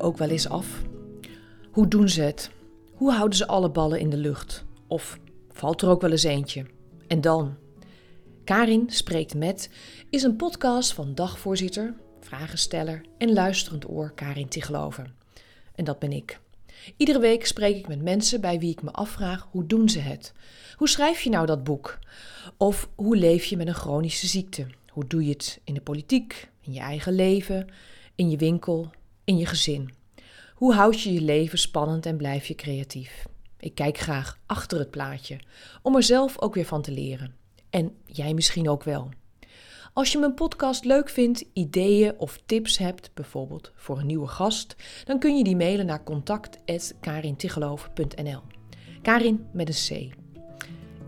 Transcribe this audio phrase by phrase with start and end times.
[0.00, 0.82] ook wel eens af?
[1.70, 2.50] Hoe doen ze het?
[2.94, 4.64] Hoe houden ze alle ballen in de lucht?
[4.86, 5.18] Of
[5.50, 6.66] valt er ook wel eens eentje?
[7.06, 7.56] En dan?
[8.44, 9.70] Karin spreekt met
[10.10, 15.14] is een podcast van dagvoorzitter, vragensteller en luisterend oor Karin Tigeloven.
[15.74, 16.40] En dat ben ik.
[16.96, 20.32] Iedere week spreek ik met mensen bij wie ik me afvraag hoe doen ze het?
[20.76, 21.98] Hoe schrijf je nou dat boek?
[22.56, 24.66] Of hoe leef je met een chronische ziekte?
[24.88, 27.66] Hoe doe je het in de politiek, in je eigen leven,
[28.14, 28.90] in je winkel,
[29.24, 29.90] in je gezin?
[30.54, 33.26] Hoe houd je je leven spannend en blijf je creatief?
[33.58, 35.40] Ik kijk graag achter het plaatje,
[35.82, 37.34] om er zelf ook weer van te leren.
[37.70, 39.08] En jij misschien ook wel.
[39.92, 44.76] Als je mijn podcast leuk vindt, ideeën of tips hebt, bijvoorbeeld voor een nieuwe gast,
[45.04, 48.40] dan kun je die mailen naar contact.karintigeloof.nl.
[49.02, 49.88] Karin met een C.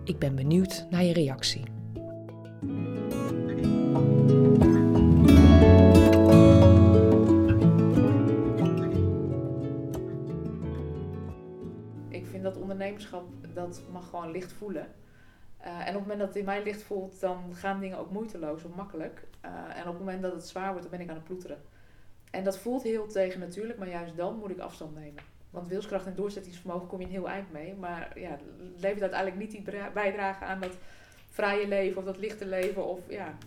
[0.05, 1.62] Ik ben benieuwd naar je reactie.
[12.47, 14.86] Dat ondernemerschap, dat mag gewoon licht voelen.
[15.64, 18.11] Uh, en op het moment dat het in mij licht voelt, dan gaan dingen ook
[18.11, 19.27] moeiteloos of makkelijk.
[19.44, 21.58] Uh, en op het moment dat het zwaar wordt, dan ben ik aan het ploeteren.
[22.30, 25.22] En dat voelt heel tegen natuurlijk, maar juist dan moet ik afstand nemen.
[25.50, 27.74] Want wilskracht en doorzettingsvermogen kom je een heel eind mee.
[27.74, 28.39] Maar ja,
[28.77, 29.62] levert uiteindelijk niet die
[29.94, 30.77] bijdrage aan dat
[31.30, 32.86] vrije leven of dat lichte leven.
[32.86, 33.39] Of, ja.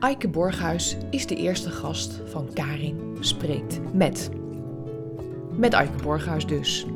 [0.00, 4.39] Eike Borghuis is de eerste gast van Karin Spreekt Met.
[5.60, 6.86] Met Eike Borghuis dus.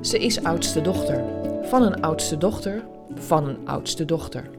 [0.00, 1.24] Ze is oudste dochter.
[1.62, 4.50] Van een oudste dochter, van een oudste dochter.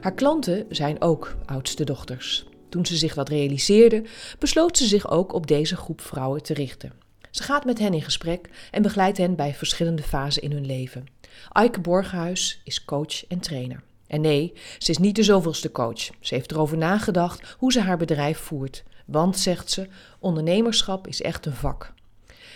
[0.00, 2.46] Haar klanten zijn ook oudste dochters.
[2.68, 4.04] Toen ze zich dat realiseerde,
[4.38, 6.92] besloot ze zich ook op deze groep vrouwen te richten.
[7.30, 11.06] Ze gaat met hen in gesprek en begeleidt hen bij verschillende fasen in hun leven.
[11.52, 13.82] Eike Borghuis is coach en trainer.
[14.06, 16.10] En nee, ze is niet de zoveelste coach.
[16.20, 18.84] Ze heeft erover nagedacht hoe ze haar bedrijf voert.
[19.10, 19.86] Want, zegt ze,
[20.18, 21.94] ondernemerschap is echt een vak.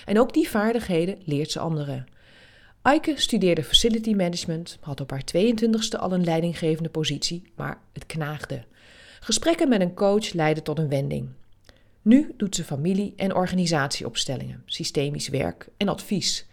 [0.04, 2.06] En ook die vaardigheden leert ze anderen.
[2.82, 8.64] Eike studeerde facility management, had op haar 22e al een leidinggevende positie, maar het knaagde.
[9.20, 11.28] Gesprekken met een coach leidden tot een wending.
[12.02, 16.46] Nu doet ze familie- en organisatieopstellingen, systemisch werk en advies.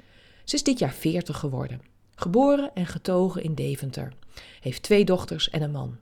[0.43, 1.81] Ze is dit jaar 40 geworden.
[2.15, 4.13] Geboren en getogen in Deventer.
[4.59, 5.97] Heeft twee dochters en een man.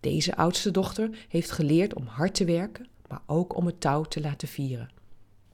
[0.00, 4.20] Deze oudste dochter heeft geleerd om hard te werken, maar ook om het touw te
[4.20, 4.90] laten vieren.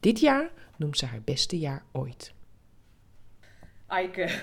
[0.00, 2.32] Dit jaar noemt ze haar beste jaar ooit.
[3.86, 4.40] Eike,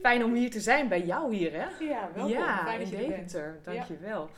[0.00, 1.84] fijn om hier te zijn bij jou hier, hè?
[1.84, 2.32] Ja, welkom.
[2.32, 3.30] Ja, Fijn dat je er bent.
[3.30, 3.60] Deventer.
[3.64, 4.30] Dankjewel.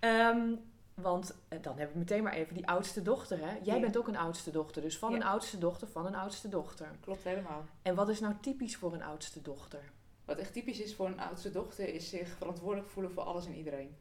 [0.00, 0.54] Ehm,
[0.94, 3.56] want eh, dan hebben we meteen maar even die oudste dochter, hè?
[3.62, 3.80] Jij Ja.
[3.80, 5.16] bent ook een oudste dochter, dus van Ja.
[5.16, 6.88] een oudste dochter van een oudste dochter.
[7.00, 7.64] Klopt helemaal.
[7.82, 9.80] En wat is nou typisch voor een oudste dochter?
[10.24, 13.54] Wat echt typisch is voor een oudste dochter, is zich verantwoordelijk voelen voor alles en
[13.54, 13.96] iedereen.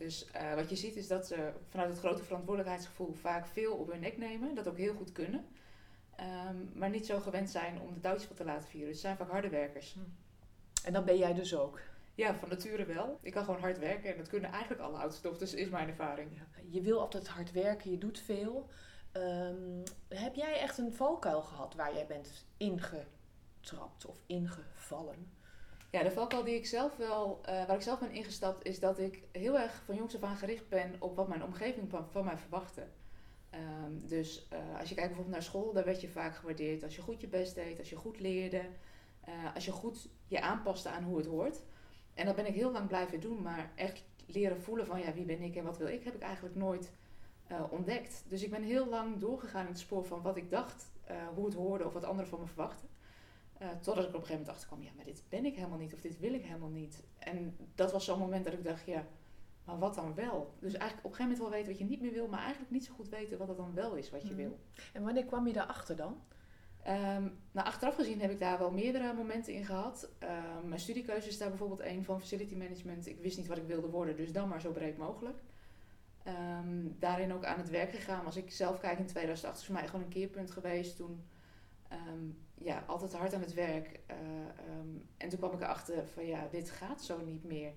[0.00, 3.90] Dus eh, wat je ziet is dat ze vanuit het grote verantwoordelijkheidsgevoel vaak veel op
[3.90, 4.54] hun nek nemen.
[4.54, 5.46] Dat ook heel goed kunnen.
[6.16, 8.88] Ehm, maar niet zo gewend zijn om de touwtjes wat te laten vieren.
[8.88, 9.96] Dus ze zijn vaak harde werkers.
[10.84, 11.80] En dat ben jij dus ook.
[12.14, 13.18] Ja, van nature wel.
[13.22, 16.30] Ik kan gewoon hard werken en dat kunnen eigenlijk alle oudste dochters, is mijn ervaring.
[16.68, 18.68] Je wil altijd hard werken, je doet veel.
[19.12, 25.38] Ehm, heb jij echt een valkuil gehad waar jij bent ingetrapt of ingevallen?
[25.90, 28.98] Ja, de valkuil die ik zelf wel, eh, waar ik zelf ben ingestapt, is dat
[28.98, 32.38] ik heel erg van jongs af aan gericht ben op wat mijn omgeving van, mij
[32.38, 32.86] verwachtte.
[33.50, 36.96] Ehm, dus eh, als je kijkt bijvoorbeeld naar school, daar werd je vaak gewaardeerd als
[36.96, 38.62] je goed je best deed, als je goed leerde,
[39.20, 41.62] eh, als je goed je aanpaste aan hoe het hoort.
[42.14, 45.24] En dat ben ik heel lang blijven doen, maar echt leren voelen van ja, wie
[45.24, 46.92] ben ik en wat wil ik, heb ik eigenlijk nooit
[47.70, 48.24] ontdekt.
[48.28, 50.90] Dus ik ben heel lang doorgegaan in het spoor van wat ik dacht,
[51.34, 52.88] hoe het hoorde of wat anderen van me verwachten.
[53.60, 55.94] Eh, totdat ik op een gegeven moment achterkwam, ja, maar dit ben ik helemaal niet
[55.94, 57.02] of dit wil ik helemaal niet.
[57.18, 59.06] En dat was zo'n moment dat ik dacht, ja,
[59.64, 60.54] maar wat dan wel?
[60.58, 62.70] Dus eigenlijk op een gegeven moment wel weten wat je niet meer wil, maar eigenlijk
[62.70, 64.36] niet zo goed weten wat het dan wel is wat je Mhm.
[64.36, 64.58] wil.
[64.92, 66.20] En wanneer kwam je daarachter dan?
[66.82, 67.22] Ehm,
[67.52, 70.10] nou, achteraf gezien heb ik daar wel meerdere momenten in gehad.
[70.18, 73.06] Ehm, mijn studiekeuze is daar bijvoorbeeld een van facility management.
[73.06, 75.38] Ik wist niet wat ik wilde worden, dus dan maar zo breed mogelijk.
[76.22, 78.24] Ehm, daarin ook aan het werk gegaan.
[78.24, 80.96] Als ik zelf kijk in 2008 is voor mij gewoon een keerpunt geweest.
[80.96, 81.24] Toen
[81.90, 84.00] ehm, ja, altijd hard aan het werk.
[84.06, 84.16] Eh,
[84.68, 87.72] ehm, en toen kwam ik erachter van ja, dit gaat zo niet meer.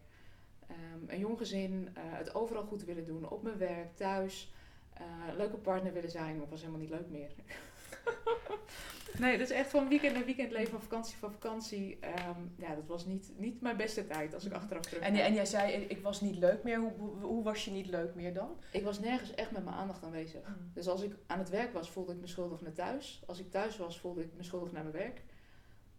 [0.67, 4.53] Ehm, een jong gezin, eh, het overal goed willen doen, op mijn werk, thuis.
[4.93, 7.31] eh, leuke partner willen zijn, maar was helemaal niet leuk meer.
[9.19, 11.97] nee, dat is echt van weekend naar weekend leven, van vakantie van vakantie.
[11.99, 15.03] Ehm, ja, dat was niet, niet mijn beste tijd als ik achteraf terug.
[15.03, 16.79] En, en jij zei, ik was niet leuk meer.
[16.79, 18.57] Hoe, hoe, hoe was je niet leuk meer dan?
[18.71, 20.41] Ik was nergens echt met mijn aandacht aanwezig.
[20.73, 23.23] Dus als ik aan het werk was, voelde ik me schuldig naar thuis.
[23.25, 25.21] Als ik thuis was, voelde ik me schuldig naar mijn werk.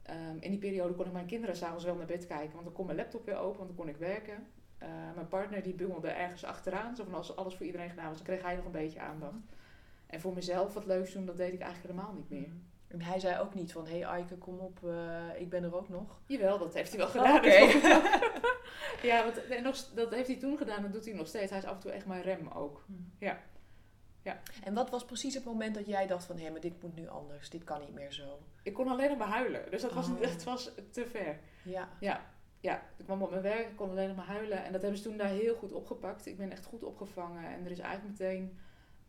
[0.03, 2.73] Ehm, in die periode kon ik mijn kinderen s'avonds wel naar bed kijken, want dan
[2.73, 4.47] kon mijn laptop weer open, want dan kon ik werken.
[4.79, 6.97] Eh, mijn partner die bungelde ergens achteraan.
[6.97, 9.35] Zo van als alles voor iedereen gedaan was, dan kreeg hij nog een beetje aandacht.
[10.07, 12.53] En voor mezelf wat leuks doen, dat deed ik eigenlijk helemaal niet meer.
[12.87, 15.77] En hij zei ook niet van, hé hey Aike, kom op, eh, ik ben er
[15.77, 16.21] ook nog.
[16.27, 17.43] Jawel, dat heeft hij wel Oh, gedaan.
[19.11, 21.51] ja, want, en nog, dat heeft hij toen gedaan, dat doet hij nog steeds.
[21.51, 22.85] Hij is af en toe echt mijn rem ook.
[24.65, 27.09] En wat was precies het moment dat jij dacht van, hé, maar dit moet nu
[27.09, 28.39] anders, dit kan niet meer zo.
[28.63, 30.21] Ik kon alleen nog maar huilen, dus dat was, Oh.
[30.21, 31.39] het was te ver.
[31.63, 31.89] Ja.
[32.01, 34.65] Ja, ja, ik kwam op mijn werk, ik kon alleen nog maar huilen.
[34.65, 36.27] En dat hebben ze toen daar heel goed opgepakt.
[36.27, 37.45] Ik ben echt goed opgevangen.
[37.45, 38.59] En er is eigenlijk meteen,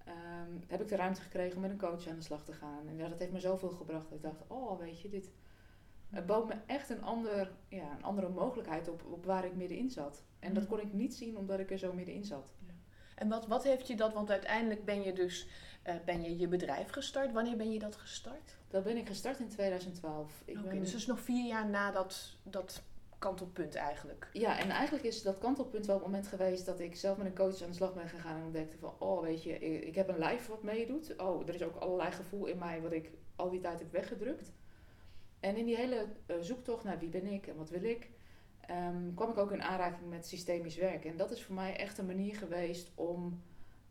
[0.06, 2.88] ehm, heb ik de ruimte gekregen om met een coach aan de slag te gaan.
[2.88, 4.10] En ja, dat heeft me zoveel gebracht.
[4.10, 5.30] Dat ik dacht, oh weet je, dit
[6.10, 9.90] het bood me echt een, ander, ja, een andere mogelijkheid op, op waar ik middenin
[9.90, 10.24] zat.
[10.40, 10.72] En dat Mhm.
[10.72, 12.54] kon ik niet zien omdat ik er zo middenin zat.
[13.16, 15.48] En wat, wat heeft je dat, want uiteindelijk ben je dus
[15.84, 17.32] eh, ben je, je bedrijf gestart.
[17.32, 18.58] Wanneer ben je dat gestart?
[18.68, 20.42] Dat ben ik gestart in 2012.
[20.46, 22.82] Ik Oké, dus dat is nog vier jaar na dat, dat
[23.26, 24.30] kantelpunt eigenlijk.
[24.34, 27.36] Ja, en eigenlijk is dat kantelpunt wel het moment geweest dat ik zelf met een
[27.36, 30.18] coach aan de slag ben gegaan en ontdekte van, oh weet je, ik, heb een
[30.18, 31.16] lijf wat meedoet.
[31.18, 34.52] Oh, er is ook allerlei gevoel in mij wat ik al die tijd heb weggedrukt.
[35.40, 38.10] En in die hele eh, zoektocht naar wie ben ik en wat wil ik,
[38.62, 41.10] ehm, kwam ik ook in aanraking met systemisch werken.
[41.10, 43.42] En dat is voor mij echt een manier geweest om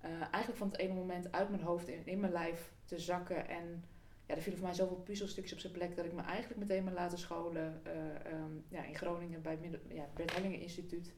[0.01, 3.49] eh, eigenlijk van het ene moment uit mijn hoofd in, in mijn lijf te zakken.
[3.49, 3.85] En
[4.27, 6.85] ja, er vielen voor mij zoveel puzzelstukjes op zijn plek dat ik me eigenlijk meteen
[6.85, 11.13] ben laten scholen eh, ehm, ja, in Groningen bij het ja, Bert Hellinger Instituut.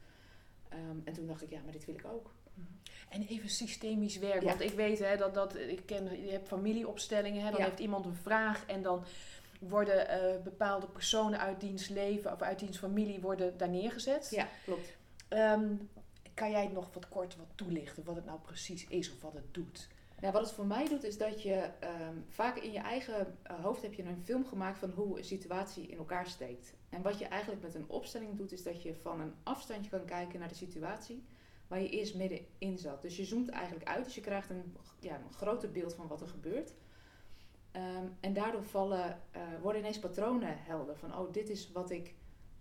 [0.69, 2.35] Ehm, en toen dacht ik, ja, maar dit wil ik ook.
[3.09, 4.43] En even systemisch werk.
[4.43, 4.49] Ja.
[4.49, 7.45] Want ik weet hè, dat, dat ik ken, je hebt familieopstellingen.
[7.45, 7.67] Hè, dan Ja.
[7.67, 9.05] heeft iemand een vraag en dan
[9.61, 14.29] worden eh, bepaalde personen uit diens leven of uit diens familie worden daar neergezet.
[14.31, 14.97] Ja, klopt.
[15.29, 15.75] Ehm,
[16.35, 19.55] kan jij nog wat kort wat toelichten wat het nou precies is of wat het
[19.55, 19.89] doet?
[20.21, 23.57] Nou, wat het voor mij doet, is dat je ehm, vaak in je eigen eh,
[23.63, 26.75] hoofd heb je een film gemaakt van hoe een situatie in elkaar steekt.
[26.89, 30.05] En wat je eigenlijk met een opstelling doet, is dat je van een afstandje kan
[30.05, 31.25] kijken naar de situatie
[31.67, 33.03] waar je eerst middenin zat.
[33.03, 36.21] Dus je zoomt eigenlijk uit, dus je krijgt een, ja, een groter beeld van wat
[36.21, 36.75] er gebeurt.
[37.71, 40.97] Ehm, en daardoor vallen, eh, worden ineens patronen helder.
[40.97, 42.15] Van, oh, dit is wat ik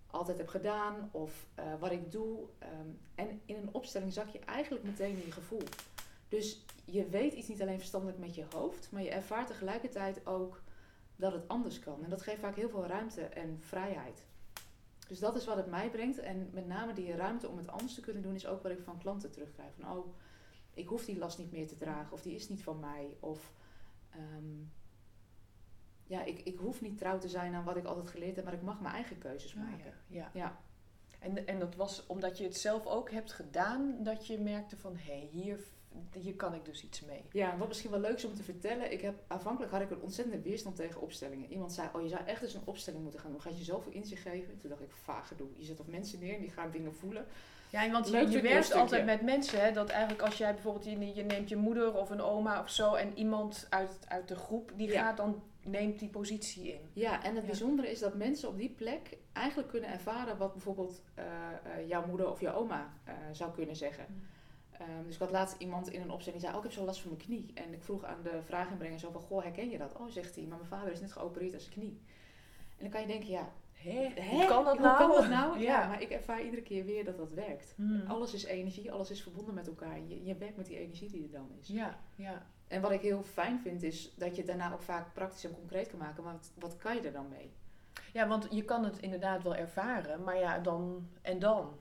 [0.06, 2.38] altijd heb gedaan of eh, wat ik doe.
[2.58, 5.62] Ehm, en in een opstelling zak je eigenlijk meteen in je gevoel.
[6.28, 10.62] Dus je weet iets niet alleen verstandelijk met je hoofd, maar je ervaart tegelijkertijd ook
[11.16, 12.04] dat het anders kan.
[12.04, 14.26] En dat geeft vaak heel veel ruimte en vrijheid.
[15.08, 16.18] Dus dat is wat het mij brengt.
[16.18, 18.82] En met name die ruimte om het anders te kunnen doen, is ook wat ik
[18.82, 19.72] van klanten terugkrijg.
[19.78, 20.14] Van, oh,
[20.74, 23.16] ik hoef die last niet meer te dragen, of die is niet van mij.
[23.20, 23.52] Of
[24.10, 24.64] ehm,
[26.06, 28.54] ja, ik, ik hoef niet trouw te zijn aan wat ik altijd geleerd heb, maar
[28.54, 29.94] ik mag mijn eigen keuzes maken.
[30.06, 30.30] ja.
[30.32, 30.60] Ja.
[31.18, 34.96] En, en dat was omdat je het zelf ook hebt gedaan, dat je merkte van
[34.96, 35.60] hé, hey, hier,
[36.18, 37.22] hier kan ik dus iets mee.
[37.32, 38.92] Ja, wat misschien wel leuk is om te vertellen.
[38.92, 41.50] Ik heb, aanvankelijk had ik een ontzettende weerstand tegen opstellingen.
[41.50, 43.40] Iemand zei, oh je zou echt eens een opstelling moeten gaan doen.
[43.40, 44.58] Gaat je zoveel inzicht geven?
[44.58, 45.48] Toen dacht ik, vaag gedoe.
[45.56, 47.26] Je zet op mensen neer en die gaan dingen voelen.
[47.70, 51.14] Ja, want je, je werkt altijd met mensen, hè, dat eigenlijk als jij bijvoorbeeld, je,
[51.14, 54.72] je neemt je moeder of een oma of zo en iemand uit, uit de groep,
[54.76, 55.02] die Ja.
[55.02, 56.80] gaat dan, neemt die positie in.
[56.92, 57.48] Ja, en het Ja.
[57.50, 62.06] bijzondere is dat mensen op die plek eigenlijk kunnen ervaren wat bijvoorbeeld eh, eh, jouw
[62.06, 64.06] moeder of jouw oma eh, zou kunnen zeggen.
[64.08, 64.22] Mm.
[64.78, 66.84] Ehm, dus ik had laatst iemand in een opstelling die zei, oh ik heb zo
[66.84, 67.50] last van mijn knie.
[67.54, 69.96] En ik vroeg aan de vraaginbrenger zo van, goh herken je dat?
[69.96, 72.00] Oh zegt hij, maar mijn vader is net geopereerd aan zijn knie.
[72.76, 74.30] En dan kan je denken, ja, Hé, hè?
[74.30, 74.98] hoe kan dat Hoe nou?
[74.98, 75.58] kan dat nou?
[75.60, 75.80] Ja.
[75.80, 75.88] Ja.
[75.88, 77.72] maar ik ervaar iedere keer weer dat dat werkt.
[77.76, 78.04] Hmm.
[78.06, 79.98] Alles is energie, alles is verbonden met elkaar.
[80.08, 81.68] Je, je werkt met die energie die er dan is.
[81.68, 82.46] Ja, ja.
[82.68, 85.88] En wat ik heel fijn vind is dat je daarna ook vaak praktisch en concreet
[85.88, 86.22] kan maken.
[86.24, 87.52] Maar wat, wat kan je er dan mee?
[88.12, 91.78] ja, want je kan het inderdaad wel ervaren, maar ja, dan en dan.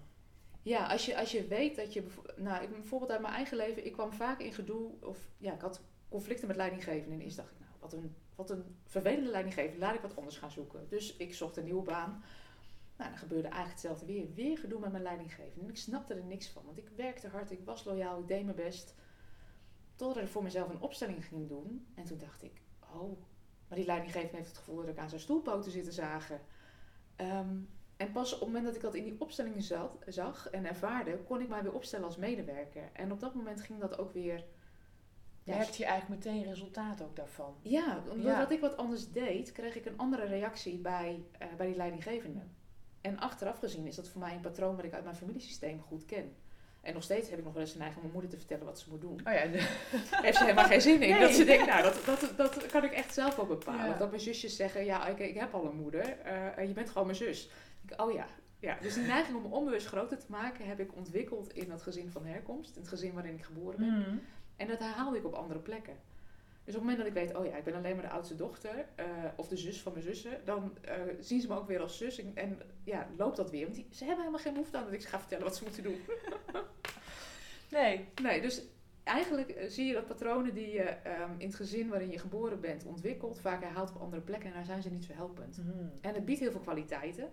[0.66, 2.04] Ja, als je, als je weet dat je...
[2.36, 3.86] Nou, ik, bijvoorbeeld uit mijn eigen leven.
[3.86, 4.92] Ik kwam vaak in gedoe...
[5.02, 7.20] Of ja, ik had conflicten met leidinggevenden.
[7.20, 9.80] En eerst dacht ik, nou, wat een, wat een vervelende leidinggevende.
[9.80, 10.90] Laat ik wat anders gaan zoeken.
[10.90, 12.24] Dus ik zocht een nieuwe baan.
[12.98, 14.34] Nou, dan gebeurde eigenlijk hetzelfde weer.
[14.34, 15.62] Weer gedoe met mijn leidinggevende.
[15.62, 16.66] En ik snapte er niks van.
[16.66, 18.96] Want ik werkte hard, ik was loyaal, ik deed mijn best.
[19.96, 21.88] Totdat ik voor mezelf een opstelling ging doen.
[21.96, 23.22] En toen dacht ik, oh,
[23.68, 26.42] maar die leidinggevende heeft het gevoel dat ik aan zijn stoelpoten zit te zagen.
[27.16, 27.58] Ehm,
[27.98, 31.18] en pas op het moment dat ik dat in die opstelling zat, zag en ervaarde,
[31.18, 32.90] kon ik mij weer opstellen als medewerker.
[32.94, 34.44] En op dat moment ging dat ook weer.
[35.44, 37.56] Ja, Merkte je eigenlijk meteen resultaat ook daarvan.
[37.62, 38.50] ja omdat Ja.
[38.50, 42.40] ik wat anders deed, kreeg ik een andere reactie bij, eh, bij die leidinggevende.
[43.02, 46.06] En achteraf gezien is dat voor mij een patroon wat ik uit mijn familiesysteem goed
[46.06, 46.36] ken.
[46.82, 48.66] En nog steeds heb ik nog wel eens de neiging om mijn moeder te vertellen
[48.66, 49.14] wat ze moet doen.
[49.28, 49.40] Oh ja,
[50.26, 51.10] heeft ze helemaal geen zin in.
[51.10, 51.20] Nee.
[51.20, 53.86] Dat ze denkt, nou, dat, dat, dat kan ik echt zelf wel bepalen.
[53.86, 53.98] Ja.
[53.98, 56.20] Dat mijn zusjes zeggen, ja, ik, ik heb al een moeder.
[56.20, 57.50] eh, je bent gewoon mijn zus.
[57.86, 58.28] Ik, oh ja.
[58.60, 58.78] ja.
[58.82, 60.68] Dus die neiging om me onbewust groter te maken...
[60.68, 62.76] heb ik ontwikkeld in dat gezin van herkomst.
[62.76, 64.00] In het gezin waarin ik geboren ben.
[64.00, 64.18] Mhm.
[64.56, 65.96] En dat herhaalde ik op andere plekken.
[66.64, 68.36] Dus op het moment dat ik weet, oh ja, ik ben alleen maar de oudste
[68.36, 71.82] dochter eh, of de zus van mijn zussen, dan eh, zien ze me ook weer
[71.82, 73.64] als zus en, en ja, loopt dat weer.
[73.64, 75.64] Want die, ze hebben helemaal geen behoefte aan dat ik ze ga vertellen wat ze
[75.64, 76.00] moeten doen.
[77.72, 78.08] Nee.
[78.22, 78.62] Nee, dus
[79.04, 82.60] eigenlijk eh, zie je dat patronen die je ehm, in het gezin waarin je geboren
[82.60, 85.58] bent ontwikkelt, vaak herhaalt op andere plekken en daar zijn ze niet zo helpend.
[85.58, 85.88] Mhm.
[86.02, 87.30] En het biedt heel veel kwaliteiten.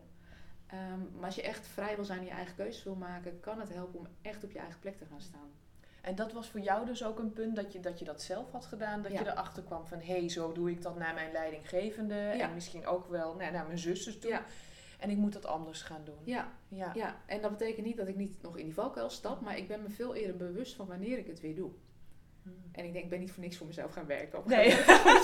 [0.72, 3.60] Ehm, maar als je echt vrij wil zijn en je eigen keuzes wil maken, kan
[3.60, 5.50] het helpen om echt op je eigen plek te gaan staan.
[6.00, 8.50] En dat was voor jou dus ook een punt dat je dat, je dat zelf
[8.50, 9.02] had gedaan.
[9.02, 9.20] Dat Ja.
[9.20, 12.14] je erachter kwam van, hé, hey, zo doe ik dat naar mijn leidinggevende.
[12.14, 12.32] Ja.
[12.48, 14.30] En misschien ook wel nou, naar mijn zusters toe.
[14.30, 14.44] Ja.
[14.98, 16.18] En ik moet dat anders gaan doen.
[16.24, 16.90] Ja, Ja.
[16.94, 19.68] ja, en dat betekent niet dat ik niet nog in die valkuil stap, maar ik
[19.68, 21.70] ben me veel eerder bewust van wanneer ik het weer doe.
[22.42, 22.54] Mhm.
[22.72, 24.38] En ik denk, ik ben niet voor niks voor mezelf gaan werken.
[24.38, 24.70] Op Nee.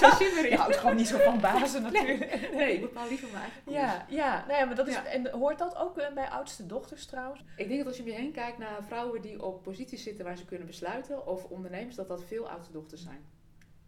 [0.01, 2.51] zo zin Je houdt gewoon niet zo van bazen natuurlijk.
[2.55, 3.73] Nee, ik bepaal liever mijn eigen.
[3.73, 4.45] Ja, ja.
[4.47, 5.05] Nou ja, maar dat is, Ja.
[5.05, 7.45] en hoort dat ook eh, bij oudste dochters trouwens?
[7.57, 10.25] Ik denk dat als je om je heen kijkt naar vrouwen die op posities zitten
[10.25, 13.25] waar ze kunnen besluiten, of ondernemers, dat dat veel oudste dochters zijn.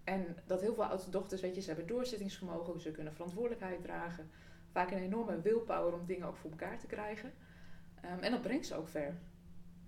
[0.05, 4.31] En dat heel veel oudste dochters, weet je, ze hebben doorzettingsvermogen, ze kunnen verantwoordelijkheid dragen.
[4.73, 7.33] Vaak een enorme willpower om dingen ook voor elkaar te krijgen.
[8.03, 9.19] Ehm, en dat brengt ze ook ver.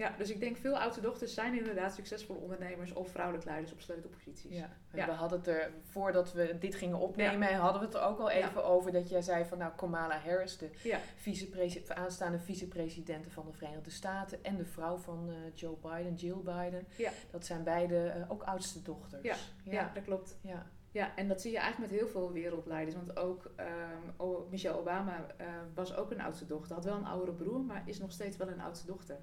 [0.03, 3.81] Ja, dus ik denk veel oudste dochters zijn inderdaad succesvolle ondernemers of vrouwelijk leiders op
[3.81, 4.57] sleutelposities.
[4.57, 4.69] Ja.
[4.93, 5.07] Ja.
[5.07, 8.31] We hadden het er, voordat we dit gingen opnemen, hadden we het er ook al
[8.31, 8.49] Ja.
[8.49, 10.71] even over dat jij zei van nou Kamala Harris, de
[11.17, 16.41] vicepresi- aanstaande vicepresidente van de Verenigde Staten en de vrouw van eh, Joe Biden, Jill
[16.45, 16.87] Biden.
[17.31, 19.23] Dat zijn beide eh, ook oudste dochters.
[19.65, 19.91] Ja.
[19.95, 20.39] dat klopt.
[20.43, 20.67] ja.
[20.91, 22.97] Ja, en dat zie je eigenlijk met heel veel wereldleiders.
[22.97, 26.75] Want ook ehm, Michelle Obama eh, was ook een oudste dochter.
[26.75, 29.17] Had wel een oudere broer, maar is nog steeds wel een oudste dochter.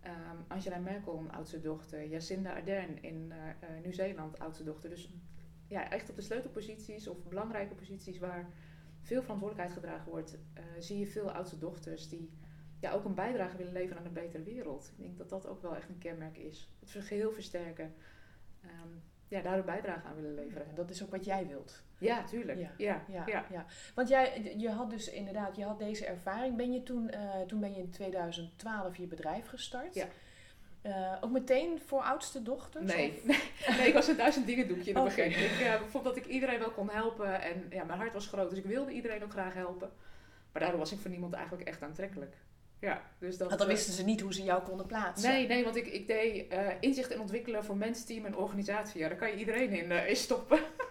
[0.00, 2.06] Ehm, Angela Merkel, een oudste dochter.
[2.06, 4.90] Jacinda Ardern in eh, Nieuw-Zeeland, oudste dochter.
[4.90, 5.12] Dus
[5.66, 8.52] ja, echt op de sleutelposities of belangrijke posities waar
[9.00, 12.30] veel verantwoordelijkheid gedragen wordt, eh, zie je veel oudste dochters die
[12.80, 14.92] ja, ook een bijdrage willen leveren aan een betere wereld.
[14.96, 16.72] Ik denk dat dat ook wel echt een kenmerk is.
[16.80, 17.94] Het geheel versterken.
[18.60, 18.88] Ehm,
[19.28, 20.68] ja, daar een bijdrage aan willen leveren.
[20.68, 21.82] En dat is ook wat jij wilt.
[22.00, 22.58] Ja, tuurlijk.
[22.58, 22.70] Ja.
[22.76, 23.02] Ja.
[23.08, 23.44] Ja, Ja.
[23.50, 23.64] ja.
[23.94, 26.56] Want jij, je had dus inderdaad, je had deze ervaring.
[26.56, 29.94] Ben je toen, eh, toen ben je in 2012 je bedrijf gestart.
[29.94, 30.06] Ja.
[30.82, 32.94] Eh, ook meteen voor oudste dochters?
[32.94, 33.20] Nee.
[33.24, 33.38] nee,
[33.76, 35.14] nee, ik was een duizend dingen doekje in het Oké.
[35.24, 35.44] begin.
[35.44, 37.42] Ik eh, vond dat ik iedereen wel kon helpen.
[37.42, 39.90] En ja, mijn hart was groot, dus ik wilde iedereen ook graag helpen.
[40.52, 42.36] Maar daardoor was ik voor niemand eigenlijk echt aantrekkelijk.
[42.78, 43.48] Ja, dus dat...
[43.48, 45.30] Want dan wisten ze niet hoe ze jou konden plaatsen.
[45.30, 49.00] Nee, nee, want ik, ik deed inzicht en ontwikkelen voor mens, team en organisatie.
[49.00, 50.58] Ja, daar kan je iedereen in, in stoppen.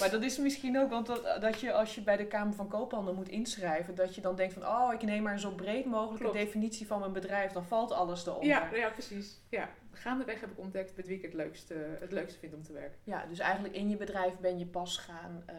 [0.00, 2.68] Maar dat is misschien ook, want dat, dat je als je bij de Kamer van
[2.68, 5.84] Koophandel moet inschrijven, dat je dan denkt van, oh, ik neem maar een zo breed
[5.84, 6.38] mogelijke Klopt.
[6.38, 8.48] definitie van mijn bedrijf, dan valt alles eronder.
[8.48, 9.40] Ja, ja, precies.
[9.48, 9.70] Ja.
[9.92, 12.98] Gaandeweg heb ik ontdekt met wie ik het leukste, het leukste vind om te werken.
[13.04, 15.56] Ja, dus eigenlijk in je bedrijf ben je pas gaan eh,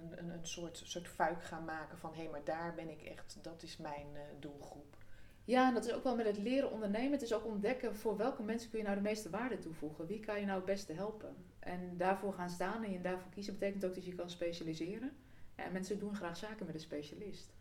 [0.00, 3.02] een, een, een soort, soort fuik gaan maken van, hé, hey, maar daar ben ik
[3.02, 4.96] echt, dat is mijn eh, doelgroep.
[5.44, 7.12] Ja, en dat is ook wel met het leren ondernemen.
[7.12, 10.06] Het is ook ontdekken voor welke mensen kun je nou de meeste waarde toevoegen.
[10.06, 11.36] Wie kan je nou het beste helpen?
[11.66, 15.12] En daarvoor gaan staan en je daarvoor kiezen betekent ook dat je kan specialiseren.
[15.54, 17.52] En mensen doen graag zaken met een specialist.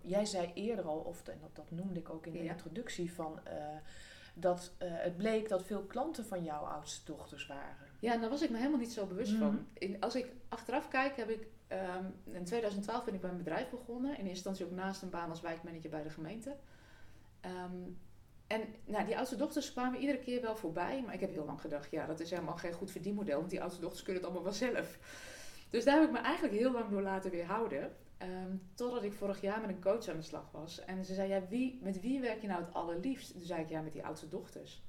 [0.00, 2.50] Jij zei eerder al, of en dat, dat noemde ik ook in de Ja.
[2.50, 3.76] introductie, van, eh,
[4.34, 7.86] dat eh, het bleek dat veel klanten van jouw oudste dochters waren.
[8.00, 9.66] Ja, daar was ik me helemaal niet zo bewust van.
[9.72, 13.70] In, als ik achteraf kijk, heb ik ehm, in 2012 ben ik bij een bedrijf
[13.70, 14.10] begonnen.
[14.10, 16.56] In eerste instantie ook naast een baan als wijkmanager bij de gemeente.
[17.40, 17.72] Ehm,
[18.48, 21.02] en nou, die oudste dochters kwamen iedere keer wel voorbij.
[21.02, 23.38] Maar ik heb heel lang gedacht, ja, dat is helemaal geen goed verdienmodel.
[23.38, 24.98] Want die oudste dochters kunnen het allemaal wel zelf.
[25.70, 27.96] Dus daar heb ik me eigenlijk heel lang door laten weerhouden.
[28.18, 30.84] Ehm, totdat ik vorig jaar met een coach aan de slag was.
[30.84, 33.32] En ze zei, ja, wie, met wie werk je nou het allerliefst?
[33.32, 34.82] Toen zei ik, ja, met die oudste dochters.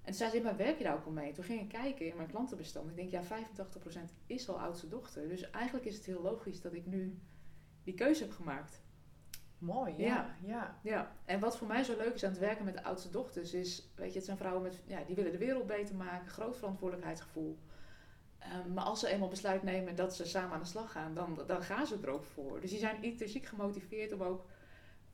[0.00, 1.32] En toen zei ze, maar werk je daar ook al mee?
[1.32, 2.90] Toen ging ik kijken in mijn klantenbestand.
[2.90, 5.28] Ik denk, ja, 85% is al oudste dochter.
[5.28, 7.18] Dus eigenlijk is het heel logisch dat ik nu
[7.82, 8.82] die keuze heb gemaakt.
[9.64, 10.06] Mooi, ja.
[10.06, 10.36] Ja.
[10.42, 10.78] ja.
[10.82, 13.54] Ja, en wat voor mij zo leuk is aan het werken met de oudste dochters
[13.54, 16.56] is, weet je, het zijn vrouwen met, ja, die willen de wereld beter maken, groot
[16.56, 17.58] verantwoordelijkheidsgevoel.
[18.38, 21.42] Ehm, maar als ze eenmaal besluit nemen dat ze samen aan de slag gaan, dan,
[21.46, 22.60] dan gaan ze er ook voor.
[22.60, 24.44] Dus die zijn intrinsiek gemotiveerd om ook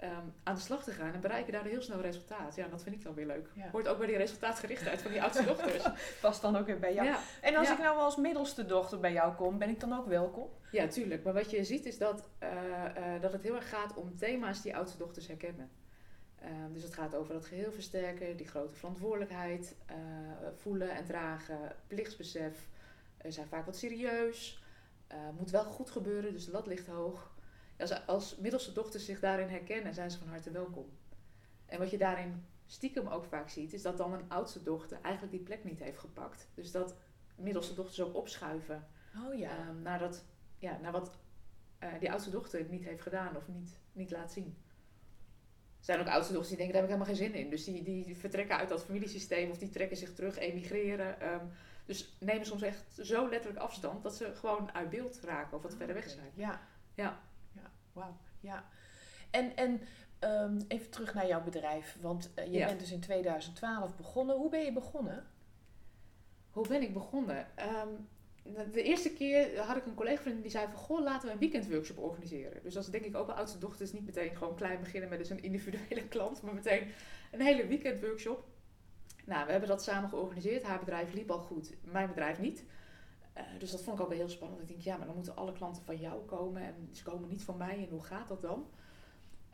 [0.00, 2.54] ehm, aan de slag te gaan en bereiken daardoor heel snel resultaat.
[2.54, 3.48] Ja, dat vind ik dan weer leuk.
[3.54, 3.70] Ja.
[3.70, 5.84] Hoort ook bij die resultaatgerichtheid van die oudste dochters.
[6.20, 7.06] Past dan ook weer bij jou.
[7.06, 7.18] Ja.
[7.40, 7.72] En als Ja.
[7.74, 10.48] ik nou als middelste dochter bij jou kom, ben ik dan ook welkom?
[10.70, 11.24] Ja, tuurlijk.
[11.24, 14.62] Maar wat je ziet is dat, eh, eh, dat het heel erg gaat om thema's
[14.62, 15.70] die oudste dochters herkennen.
[16.38, 19.96] Ehm, dus het gaat over dat geheel versterken, die grote verantwoordelijkheid, eh,
[20.56, 22.68] voelen en dragen, plichtsbesef.
[23.22, 24.62] Ze zijn vaak wat serieus,
[25.38, 27.29] moet wel goed gebeuren, dus de lat ligt hoog.
[27.80, 30.98] Als, als middelste dochters zich daarin herkennen, zijn ze van harte welkom.
[31.66, 35.34] En wat je daarin stiekem ook vaak ziet, is dat dan een oudste dochter eigenlijk
[35.34, 36.48] die plek niet heeft gepakt.
[36.54, 36.94] Dus dat
[37.34, 39.56] middelste dochters ook opschuiven Oh ja.
[39.56, 40.24] Ehm, naar, dat,
[40.58, 41.10] ja, naar wat
[41.78, 44.56] eh, die oudste dochter niet heeft gedaan of niet, niet laat zien.
[45.78, 47.50] Er zijn ook oudste dochters die denken, daar heb ik helemaal geen zin in.
[47.50, 51.20] Dus die, die vertrekken uit dat familiesysteem of die trekken zich terug, emigreren.
[51.20, 51.46] Ehm,
[51.86, 55.74] dus nemen soms echt zo letterlijk afstand dat ze gewoon uit beeld raken of wat
[55.76, 56.30] verder weg zijn.
[56.34, 56.60] Ja.
[56.94, 57.20] Ja,
[57.92, 58.16] wauw.
[58.40, 58.64] Ja.
[59.30, 59.80] En, en
[60.18, 61.96] ehm, even terug naar jouw bedrijf.
[62.00, 62.66] Want eh, je Ja.
[62.66, 64.36] bent dus in 2012 begonnen.
[64.36, 65.26] Hoe ben je begonnen?
[66.50, 67.46] Hoe ben ik begonnen?
[67.56, 67.88] Ehm,
[68.72, 70.78] de- eerste keer had ik een collega vriend die zei van...
[70.78, 72.62] Goh, laten we een weekendworkshop organiseren.
[72.62, 73.82] Dus dat is denk ik ook wel oudste dochter.
[73.82, 76.42] is niet meteen gewoon klein beginnen met dus een individuele klant.
[76.42, 76.86] Maar meteen
[77.32, 78.44] een hele weekendworkshop.
[79.24, 80.62] Nou, we hebben dat samen georganiseerd.
[80.62, 81.74] Haar bedrijf liep al goed.
[81.84, 82.64] Mijn bedrijf niet.
[83.40, 84.60] Eh, dus dat vond ik ook wel heel spannend.
[84.60, 86.62] Ik denk, ja, maar dan moeten alle klanten van jou komen.
[86.62, 87.76] En ze komen niet van mij.
[87.76, 88.66] En hoe gaat dat dan?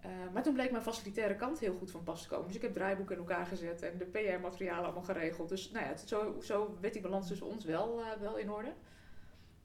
[0.01, 2.47] Eh, maar toen bleek mijn facilitaire kant heel goed van pas te komen.
[2.47, 5.49] Dus ik heb draaiboeken in elkaar gezet en de PR-materialen allemaal geregeld.
[5.49, 8.73] Dus nou ja, zo, zo werd die balans tussen ons wel, eh, wel in orde.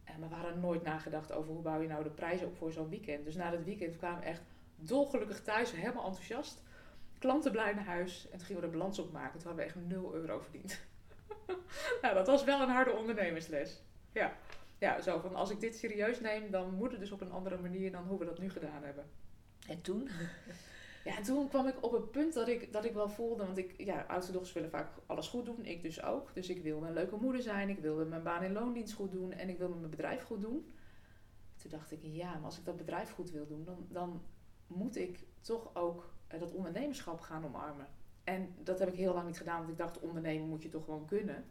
[0.04, 2.90] En we waren nooit nagedacht over hoe bouw je nou de prijzen op voor zo'n
[2.90, 3.26] weekend.
[3.26, 4.42] Dus na dat weekend kwamen we echt
[4.76, 6.64] dolgelukkig thuis, helemaal enthousiast.
[7.20, 9.40] Klanten blij naar huis en toen gingen we de balans opmaken.
[9.40, 10.80] Toen hadden we echt 0 euro verdiend.
[12.02, 13.82] nou, dat was wel een harde ondernemersles.
[14.12, 14.34] Ja.
[14.78, 17.58] ja, zo van als ik dit serieus neem, dan moet het dus op een andere
[17.58, 19.06] manier dan hoe we dat nu gedaan hebben.
[19.68, 20.10] En toen?
[21.04, 23.58] Ja, en toen kwam ik op het punt dat ik, dat ik wel voelde, want
[23.58, 26.34] ik, ja, oudste dochters willen vaak alles goed doen, ik dus ook.
[26.34, 29.32] Dus ik wilde een leuke moeder zijn, ik wilde mijn baan in loondienst goed doen
[29.32, 30.74] en ik wilde mijn bedrijf goed doen.
[31.56, 34.22] Toen dacht ik, ja, maar als ik dat bedrijf goed wil doen, dan, dan
[34.68, 37.88] moet ik toch ook eh, dat ondernemerschap gaan omarmen.
[38.24, 40.84] En dat heb ik heel lang niet gedaan, want ik dacht, ondernemen moet je toch
[40.84, 41.46] gewoon kunnen.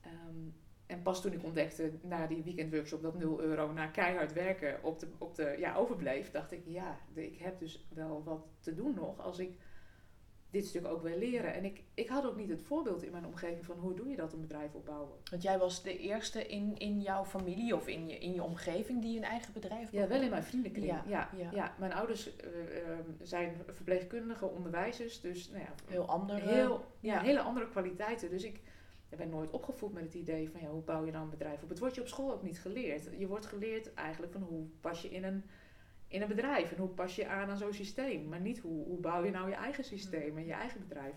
[0.00, 0.48] Ehm,
[0.86, 4.98] en pas toen ik ontdekte na die weekendworkshop dat 0 euro na keihard werken op
[4.98, 8.94] de, op de, ja, overbleef, dacht ik, ja, ik heb dus wel wat te doen
[8.94, 9.58] nog als ik
[10.50, 11.54] dit stuk ook wil leren.
[11.54, 14.16] En ik, ik had ook niet het voorbeeld in mijn omgeving van hoe doe je
[14.16, 15.10] dat een bedrijf opbouwen.
[15.30, 19.02] Want jij was de eerste in, in jouw familie of in je, in je omgeving
[19.02, 20.86] die een eigen bedrijf Ja, wel in mijn vriendenkring.
[20.86, 21.50] Ja, Ja, ja.
[21.52, 21.74] ja.
[21.78, 22.48] mijn ouders eh,
[22.92, 26.36] eh, zijn verpleegkundigen, onderwijzers, dus nou ja, Heel ander.
[26.36, 27.20] eh, heel, ja.
[27.20, 28.30] hele andere kwaliteiten.
[28.30, 28.60] Dus ik
[29.08, 31.68] ben nooit opgevoed met het idee van ja, hoe bouw je dan een bedrijf op.
[31.68, 33.08] Het wordt je op school ook niet geleerd.
[33.18, 35.44] Je wordt geleerd eigenlijk van hoe pas je in een,
[36.08, 38.28] in een bedrijf en hoe pas je aan aan zo'n systeem.
[38.28, 41.14] Maar niet hoe, hoe bouw je nou je eigen systeem en je eigen bedrijf.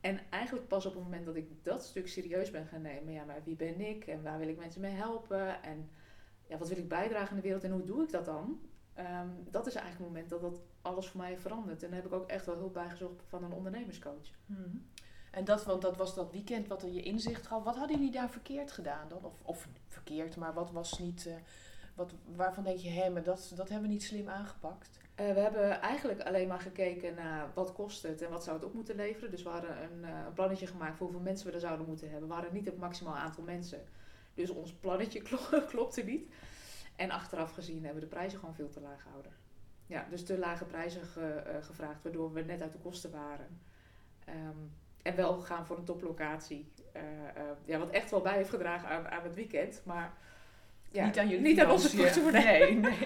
[0.00, 3.24] En eigenlijk pas op het moment dat ik dat stuk serieus ben gaan nemen, ja,
[3.24, 5.88] maar wie ben ik en waar wil ik mensen mee helpen en
[6.46, 8.60] ja, wat wil ik bijdragen in de wereld en hoe doe ik dat dan?
[8.94, 11.82] Ehm, dat is eigenlijk het moment dat dat alles voor mij verandert.
[11.82, 14.30] En daar heb ik ook echt wel hulp bij gezocht van een ondernemerscoach.
[14.46, 14.76] Mhm.
[15.34, 17.62] En dat, want dat was dat weekend wat er je inzicht gaf.
[17.64, 19.24] Wat hadden jullie daar verkeerd gedaan dan?
[19.24, 21.26] Of, of verkeerd, maar wat was niet...
[21.26, 21.34] eh,
[21.94, 24.98] wat, waarvan denk je, hé, maar dat, dat hebben we niet slim aangepakt?
[25.14, 28.64] Eh, we hebben eigenlijk alleen maar gekeken naar wat kost het en wat zou het
[28.66, 29.30] op moeten leveren.
[29.30, 32.28] Dus we hadden een, eh, plannetje gemaakt voor hoeveel mensen we er zouden moeten hebben.
[32.28, 33.82] We hadden niet het maximaal aantal mensen.
[34.34, 36.32] Dus ons plannetje klo- klopte niet.
[36.96, 39.32] En achteraf gezien hebben we de prijzen gewoon veel te laag gehouden.
[39.86, 43.60] Ja, dus te lage prijzen ge- gevraagd, waardoor we net uit de kosten waren.
[44.24, 44.56] Ehm,
[45.04, 46.72] en wel gaan voor een toplocatie.
[46.92, 49.82] Eh, eh, ja, wat echt wel bij heeft gedragen aan, aan het weekend.
[49.84, 50.12] Maar
[50.90, 52.60] ja, niet aan jullie niet aan onze portemonnee.
[52.60, 52.96] Nee, nee.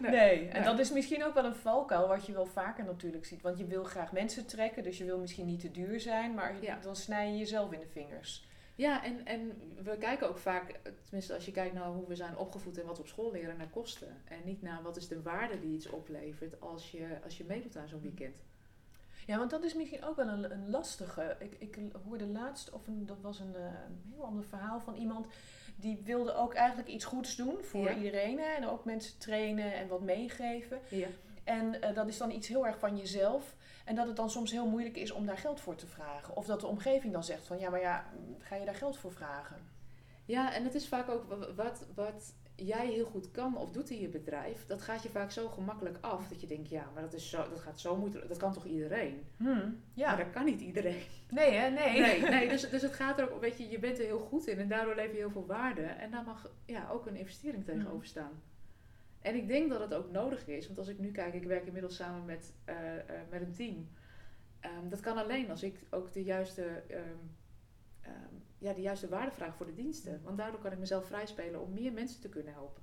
[0.00, 0.10] Nee.
[0.10, 0.48] nee.
[0.48, 3.42] En dat is misschien ook wel een valkuil wat je wel vaker natuurlijk ziet.
[3.42, 6.54] Want je wil graag mensen trekken, dus je wil misschien niet te duur zijn, maar
[6.62, 6.78] Ja.
[6.82, 8.46] dan snij je jezelf in de vingers.
[8.74, 12.36] Ja, en, en we kijken ook vaak, tenminste als je kijkt naar hoe we zijn
[12.36, 14.22] opgevoed en wat we op school leren, naar kosten.
[14.24, 17.76] En niet naar wat is de waarde die iets oplevert als je, als je meedoet
[17.76, 18.34] aan zo'n weekend.
[19.26, 21.36] Ja, want dat is misschien ook wel een, een lastige.
[21.38, 24.94] Ik, ik hoorde laatst, of een, dat was een, eh, een heel ander verhaal van
[24.94, 25.26] iemand.
[25.76, 27.94] Die wilde ook eigenlijk iets goeds doen voor Ja.
[27.94, 28.38] iedereen.
[28.38, 30.78] Hè, en ook mensen trainen en wat meegeven.
[30.88, 31.06] Ja.
[31.44, 33.54] En eh, dat is dan iets heel erg van jezelf.
[33.84, 36.36] En dat het dan soms heel moeilijk is om daar geld voor te vragen.
[36.36, 38.04] Of dat de omgeving dan zegt van ja, maar ja,
[38.38, 39.56] ga je daar geld voor vragen?
[40.24, 43.90] Ja, en het is vaak ook wa- wat, wat jij heel goed kan of doet
[43.90, 47.02] in je bedrijf, dat gaat je vaak zo gemakkelijk af dat je denkt, ja, maar
[47.02, 49.22] dat, is zo, dat gaat zo moeilijk, dat kan toch iedereen?
[49.36, 50.06] Hmm, ja.
[50.08, 51.02] Maar dat kan niet iedereen.
[51.30, 51.70] Nee, hè?
[51.70, 52.00] Nee.
[52.00, 54.46] Nee, nee dus, dus het gaat er ook, weet je, je bent er heel goed
[54.46, 55.82] in en daardoor lever je heel veel waarde.
[55.82, 58.42] En daar mag ja, ook een investering tegenover staan.
[59.20, 61.66] En ik denk dat het ook nodig is, want als ik nu kijk, ik werk
[61.66, 63.88] inmiddels samen met, eh, eh, met een team.
[64.60, 67.02] Ehm, dat kan alleen als ik ook de juiste, ehm,
[68.00, 70.20] ehm, ja, de juiste waarde vraag voor de diensten.
[70.24, 72.82] Want daardoor kan ik mezelf vrijspelen om meer mensen te kunnen helpen.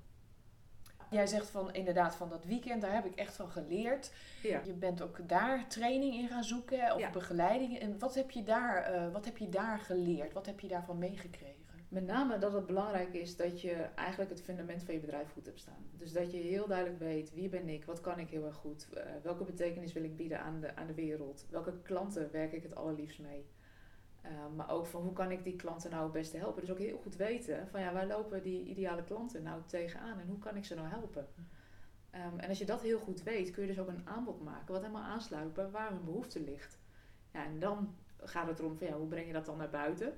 [1.09, 4.11] Jij zegt van inderdaad van dat weekend, daar heb ik echt van geleerd.
[4.43, 4.61] Ja.
[4.65, 7.09] Je bent ook daar training in gaan zoeken of Ja.
[7.09, 7.79] begeleiding.
[7.79, 10.33] En wat heb, je daar, eh, wat heb je daar geleerd?
[10.33, 11.59] Wat heb je daarvan meegekregen?
[11.89, 15.45] Met name dat het belangrijk is dat je eigenlijk het fundament van je bedrijf goed
[15.45, 15.85] hebt staan.
[15.97, 18.87] Dus dat je heel duidelijk weet wie ben ik, wat kan ik heel erg goed,
[18.93, 22.63] eh, welke betekenis wil ik bieden aan de, aan de wereld, welke klanten werk ik
[22.63, 23.45] het allerliefst mee.
[24.21, 26.61] Eh, maar ook van hoe kan ik die klanten nou het beste helpen.
[26.61, 30.27] Dus ook heel goed weten van ja, waar lopen die ideale klanten nou tegenaan en
[30.27, 31.27] hoe kan ik ze nou helpen.
[32.09, 34.73] Ehm, en als je dat heel goed weet, kun je dus ook een aanbod maken
[34.73, 36.79] wat helemaal aansluit bij waar hun behoefte ligt.
[37.31, 40.13] Ja, en dan gaat het erom van ja, hoe breng je dat dan naar buiten?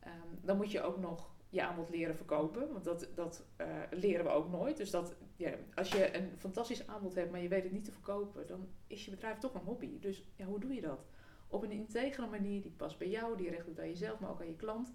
[0.00, 2.72] Ehm, dan moet je ook nog je aanbod leren verkopen.
[2.72, 4.76] Want dat, dat eh, leren we ook nooit.
[4.76, 7.92] Dus dat, ja, als je een fantastisch aanbod hebt, maar je weet het niet te
[7.92, 9.98] verkopen, dan is je bedrijf toch een hobby.
[10.00, 11.06] Dus ja, hoe doe je dat?
[11.50, 14.40] Op een integere manier die past bij jou, die recht doet aan jezelf, maar ook
[14.40, 14.92] aan je klant.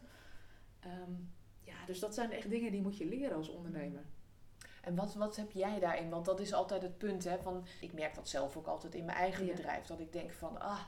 [0.80, 1.12] Ehm,
[1.62, 4.04] ja, dus dat zijn echt dingen die moet je leren als ondernemer.
[4.82, 6.10] En wat, wat heb jij daarin?
[6.10, 7.24] Want dat is altijd het punt.
[7.24, 9.86] Hè, van, ik merk dat zelf ook altijd in mijn eigen bedrijf.
[9.86, 10.80] Dat ik denk van, ah,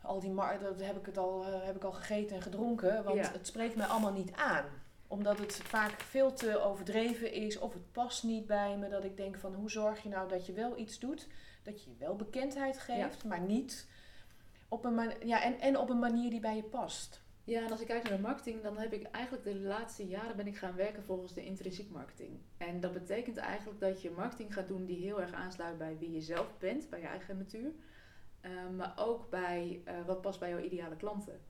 [0.00, 3.04] al die mar dat heb ik het al, uh, heb ik al gegeten en gedronken.
[3.04, 4.64] Want het spreekt mij allemaal niet aan.
[5.06, 8.88] Omdat het vaak veel te overdreven is of het past niet bij me.
[8.88, 11.28] Dat ik denk van hoe zorg je nou dat je wel iets doet.
[11.62, 13.88] Dat je wel bekendheid geeft, maar niet
[14.74, 17.22] op een, ja, en, en op een manier die bij je past.
[17.44, 20.36] Ja, en als ik kijk naar de marketing, dan heb ik eigenlijk de laatste jaren
[20.36, 22.38] ben ik gaan werken volgens de intrinsiek marketing.
[22.56, 26.12] En dat betekent eigenlijk dat je marketing gaat doen die heel erg aansluit bij wie
[26.12, 27.72] je zelf bent, bij je eigen natuur.
[28.40, 31.40] Ehm, maar ook bij uh, wat past bij jouw ideale klanten.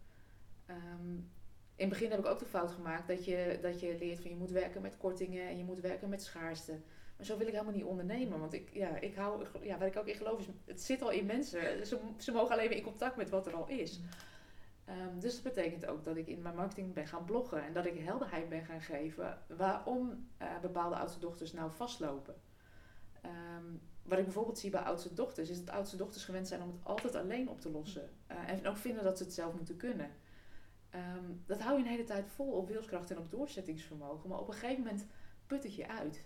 [0.70, 1.30] Um,
[1.76, 4.30] in het begin heb ik ook de fout gemaakt dat je, dat je leert van
[4.30, 6.80] je moet werken met kortingen en je moet werken met schaarste.
[7.16, 8.40] Maar zo wil ik helemaal niet ondernemen.
[8.40, 11.10] Want ik, ja, ik hou, ja, waar ik ook in geloof is, het zit al
[11.10, 11.86] in mensen.
[11.86, 14.00] Ze, ze mogen alleen maar in contact met wat er al is.
[14.88, 17.86] Um, dus dat betekent ook dat ik in mijn marketing ben gaan bloggen en dat
[17.86, 22.34] ik helderheid ben gaan geven waarom uh, bepaalde oudste dochters nou vastlopen.
[23.24, 26.68] Um, wat ik bijvoorbeeld zie bij oudste dochters, is dat oudste dochters gewend zijn om
[26.68, 28.10] het altijd alleen op te lossen.
[28.30, 30.10] Uh, en ook vinden dat ze het zelf moeten kunnen.
[30.94, 34.48] Um, dat hou je een hele tijd vol op wilskracht en op doorzettingsvermogen, maar op
[34.48, 35.06] een gegeven moment
[35.46, 36.24] put het je uit.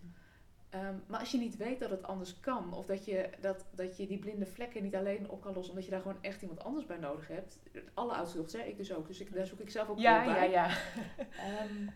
[0.75, 3.97] Um, maar als je niet weet dat het anders kan, of dat je, dat, dat
[3.97, 6.65] je die blinde vlekken niet alleen op kan lossen, omdat je daar gewoon echt iemand
[6.65, 7.59] anders bij nodig hebt.
[7.95, 10.51] Alle oudste dochters, ik dus ook, dus ik, daar zoek ik zelf ook ja, bij.
[10.51, 10.69] Ja, ja,
[11.65, 11.91] um,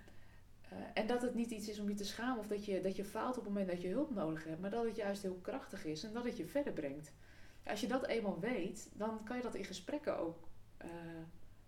[0.73, 2.97] uh, en dat het niet iets is om je te schamen of dat je, dat
[2.97, 5.39] je faalt op het moment dat je hulp nodig hebt, maar dat het juist heel
[5.43, 7.13] krachtig is en dat het je verder brengt.
[7.67, 10.49] Als je dat eenmaal weet, dan kan je dat in gesprekken ook
[10.85, 10.91] uh,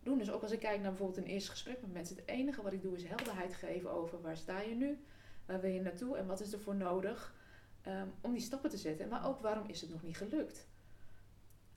[0.03, 0.19] doen.
[0.19, 2.73] Dus ook als ik kijk naar bijvoorbeeld een eerste gesprek met mensen, het enige wat
[2.73, 5.05] ik doe is helderheid geven over waar sta je nu,
[5.47, 7.35] waar wil je naartoe en wat is er voor nodig
[7.87, 9.09] um, om die stappen te zetten.
[9.09, 10.69] Maar ook waarom is het nog niet gelukt.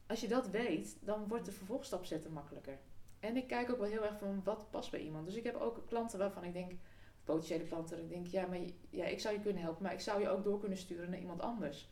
[0.07, 2.79] Als je dat weet, dan wordt de vervolgstap zetten makkelijker.
[3.19, 5.25] En ik kijk ook wel heel erg van wat past bij iemand.
[5.25, 6.71] Dus ik heb ook klanten waarvan ik denk,
[7.23, 10.21] potentiële klanten, ik denk, ja, maar ja, ik zou je kunnen helpen, maar ik zou
[10.21, 11.89] je ook door kunnen sturen naar iemand anders.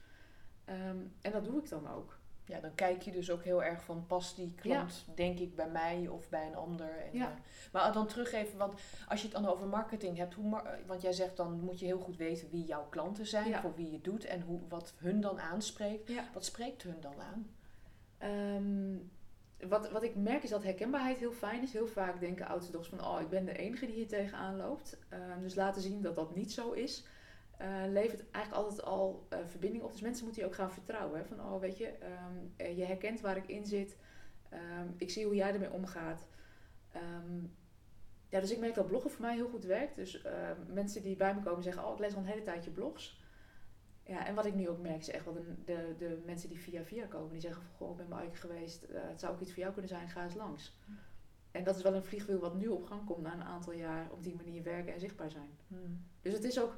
[0.69, 2.19] Um, en dat doe ik dan ook.
[2.47, 5.69] Ja, dan kijk je dus ook heel erg van, past die klant, denk ik, bij
[5.69, 6.89] mij of bij een ander?
[6.89, 7.27] En, ja.
[7.27, 8.73] Uh, maar dan teruggeven, want
[9.07, 11.99] als je het dan over marketing hebt, hoe want jij zegt dan moet je heel
[11.99, 13.61] goed weten wie jouw klanten zijn, ja.
[13.61, 16.11] voor wie je doet en hoe, wat hun dan aanspreekt.
[16.33, 17.49] Wat spreekt hun dan aan?
[18.55, 19.11] Um,
[19.67, 21.73] wat, wat ik merk is dat herkenbaarheid heel fijn is.
[21.73, 24.97] Heel vaak denken dochters van, oh, ik ben de enige die hier tegenaan loopt.
[25.13, 27.05] Um, dus laten zien dat dat niet zo is.
[27.61, 29.91] Uh, levert eigenlijk altijd al uh, verbinding op.
[29.91, 31.19] Dus mensen moeten je ook gaan vertrouwen.
[31.19, 31.25] Hè?
[31.25, 33.97] Van, oh, weet je, um, je herkent waar ik in zit.
[34.53, 36.27] Um, ik zie hoe jij ermee omgaat.
[38.29, 39.95] ja, dus ik merk dat bloggen voor mij heel goed werkt.
[39.95, 40.31] Dus uh,
[40.67, 43.23] mensen die bij me komen zeggen, oh, ik lees al een hele tijd je blogs.
[44.03, 46.59] Ja, en wat ik nu ook merk is echt wel de, de, de mensen die
[46.59, 47.31] via via komen.
[47.31, 48.85] Die zeggen van, goh, ik ben bij Ike geweest.
[48.91, 50.73] Het zou ook iets voor jou kunnen zijn, ga eens langs.
[51.55, 54.11] En dat is wel een vliegwiel wat nu op gang komt na een aantal jaar
[54.11, 55.49] op die manier werken en zichtbaar zijn.
[55.67, 56.05] Mm.
[56.21, 56.77] Dus het is ook,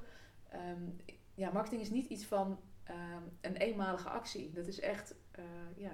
[0.57, 0.95] um,
[1.33, 4.51] ja, marketing is niet iets van um, een eenmalige actie.
[4.51, 5.91] Dat is echt, uh, ja,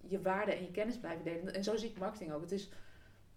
[0.00, 1.54] je waarde en je kennis blijven delen.
[1.54, 2.40] En zo zie ik marketing ook.
[2.40, 2.70] Het is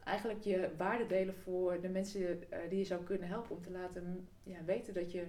[0.03, 3.71] eigenlijk je waarde delen voor de mensen uh, die je zou kunnen helpen om te
[3.71, 5.27] laten ja, weten dat je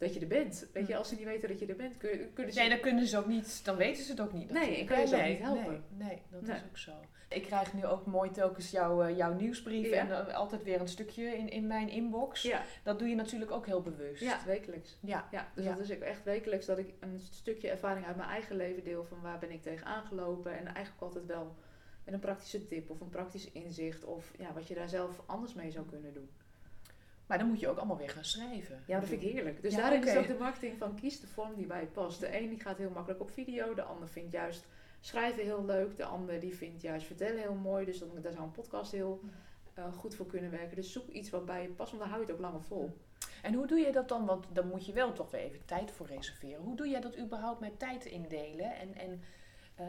[0.00, 0.66] dat je er bent.
[0.72, 2.58] Weet je, als ze niet weten dat je er bent, kun, kunnen ze...
[2.60, 4.50] Nee, dan kunnen ze ook niet, dan weten ze het ook niet.
[4.50, 5.84] Nee, ik kan je ze ook niet helpen.
[5.88, 6.56] Nee, nee dat nee.
[6.56, 6.92] is ook zo.
[7.28, 9.96] Ik krijg nu ook mooi telkens jou, uh, jouw nieuwsbrief ja.
[9.96, 12.42] en uh, altijd weer een stukje in, in mijn inbox.
[12.42, 12.62] Ja.
[12.82, 14.22] Dat doe je natuurlijk ook heel bewust.
[14.22, 14.98] Ja, wekelijks.
[15.00, 15.28] Ja.
[15.30, 15.70] ja dus ja.
[15.70, 19.04] dat is ook echt wekelijks dat ik een stukje ervaring uit mijn eigen leven deel
[19.04, 20.58] van waar ben ik tegen aangelopen.
[20.58, 21.56] En eigenlijk altijd wel
[22.04, 25.54] met een praktische tip of een praktisch inzicht of ja, wat je daar zelf anders
[25.54, 26.30] mee zou kunnen doen.
[27.30, 28.82] Maar dan moet je ook allemaal weer gaan schrijven.
[28.86, 29.62] Ja, dat vind ik heerlijk.
[29.62, 32.20] Dus Ja, daarin is ook de marketing van kies de vorm die bij je past.
[32.20, 34.66] De een die gaat heel makkelijk op video, de ander vindt juist
[35.00, 37.84] schrijven heel leuk, de ander die vindt juist vertellen heel mooi.
[37.84, 39.20] Dus dan, daar zou een podcast heel
[39.78, 40.76] uh, goed voor kunnen werken.
[40.76, 42.96] Dus zoek iets wat bij je past, want dan hou je het ook langer vol.
[43.42, 44.26] En hoe doe je dat dan?
[44.26, 46.62] Want dan moet je wel toch weer even tijd voor reserveren.
[46.62, 48.74] Hoe doe jij dat überhaupt met tijd indelen?
[48.74, 49.22] En, en
[49.80, 49.86] uh,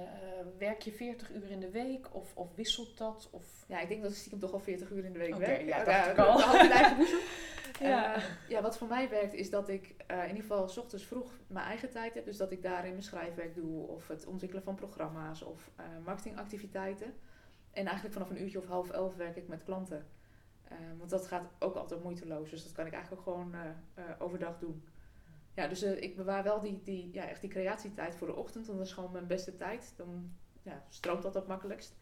[0.58, 3.30] werk je 40 uur in de week of, of wisselt dat?
[3.32, 3.66] Of...
[3.68, 5.68] Ja, ik denk dat ik stiekem toch al 40 uur in de week Oké, werk.
[5.68, 7.20] ja, in eigen boezem.
[7.80, 8.18] Ja.
[8.18, 11.06] Uh, ja, wat voor mij werkt is dat ik uh, in ieder geval s ochtends
[11.06, 12.26] vroeg mijn eigen tijd heb.
[12.26, 15.72] Dus dat ik daarin mijn schrijfwerk doe of het ontwikkelen van programma's of
[16.06, 17.14] marketingactiviteiten.
[17.72, 20.06] En eigenlijk vanaf een uurtje of half elf werk ik met klanten.
[20.98, 22.50] Want dat gaat ook altijd moeiteloos.
[22.50, 23.56] Dus dat kan ik eigenlijk ook gewoon
[24.20, 24.84] overdag doen.
[25.54, 28.66] Ja, dus uh, ik bewaar wel die, die, ja, echt die creatietijd voor de ochtend.
[28.66, 29.94] Want dat is gewoon mijn beste tijd.
[29.96, 31.96] Dan ja, stroomt dat het makkelijkst.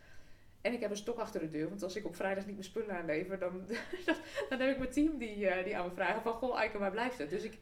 [0.61, 2.67] En ik heb een stok achter de deur, want als ik op vrijdag niet mijn
[2.67, 3.65] spullen aanlever, dan,
[4.49, 6.91] dan heb ik mijn team die, uh, die aan me vragen van, goh Eike, waar
[6.91, 7.29] blijft het?
[7.29, 7.57] Dus, ik,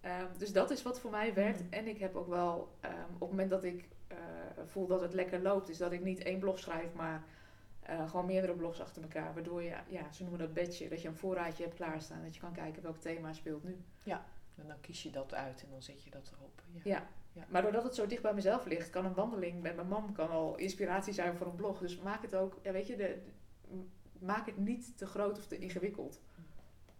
[0.00, 1.62] ehm, dus dat is wat voor mij werkt.
[1.62, 1.66] Mm.
[1.70, 4.18] En ik heb ook wel, ehm, op het moment dat ik uh,
[4.66, 7.24] voel dat het lekker loopt, is dat ik niet één blog schrijf, maar
[8.06, 9.34] gewoon meerdere blogs achter elkaar.
[9.34, 12.22] Waardoor je, ja, ze noemen dat badge, dat je een voorraadje hebt klaarstaan.
[12.22, 13.76] Dat je kan kijken welk thema speelt nu.
[14.02, 16.62] Ja, en dan kies je dat uit en dan zet je dat erop.
[16.72, 16.80] Ja.
[16.84, 17.08] ja.
[17.32, 17.44] ja.
[17.48, 20.30] maar doordat het zo dicht bij mezelf ligt, kan een wandeling met mijn man kan
[20.30, 21.78] al inspiratie zijn voor een blog.
[21.78, 23.18] Dus maak het ook, ja, weet je, de,
[23.68, 23.84] de,
[24.18, 26.20] maak het niet te groot of te ingewikkeld.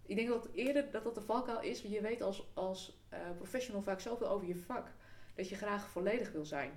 [0.05, 3.19] Ik denk dat eerder dat dat de valkuil is, want je weet als, als uh,
[3.35, 4.91] professional vaak zoveel over je vak,
[5.35, 6.71] dat je graag volledig wil zijn.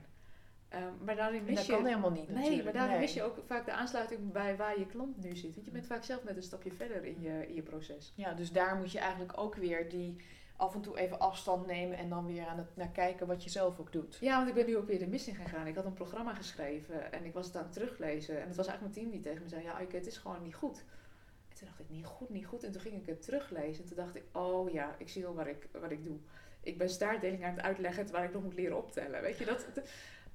[0.74, 2.28] Um, maar daarin mis dat je, kan helemaal niet.
[2.28, 3.00] Nee, maar daarin nee.
[3.00, 5.54] mis je ook vaak de aansluiting bij waar je klant nu zit.
[5.54, 8.12] Want je bent vaak zelf met een stapje verder in je, in je proces.
[8.16, 10.16] Ja, dus daar moet je eigenlijk ook weer die
[10.58, 13.50] af en toe even afstand nemen en dan weer aan het naar kijken wat je
[13.50, 14.18] zelf ook doet.
[14.20, 15.66] Ja, want ik ben nu ook weer de mis in gegaan.
[15.66, 18.40] Ik had een programma geschreven en ik was het aan het teruglezen.
[18.40, 20.54] En het was eigenlijk mijn team die tegen me zei: Ja, het is gewoon niet
[20.54, 20.84] goed.
[21.48, 22.64] En toen dacht ik: Niet goed, niet goed.
[22.64, 23.82] En toen ging ik het teruglezen.
[23.82, 26.16] En toen dacht ik: Oh ja, ik zie al wat ik, wat ik doe.
[26.60, 29.22] Ik ben staartdeling aan het uitleggen terwijl ik nog moet leren optellen.
[29.22, 29.66] Weet je dat?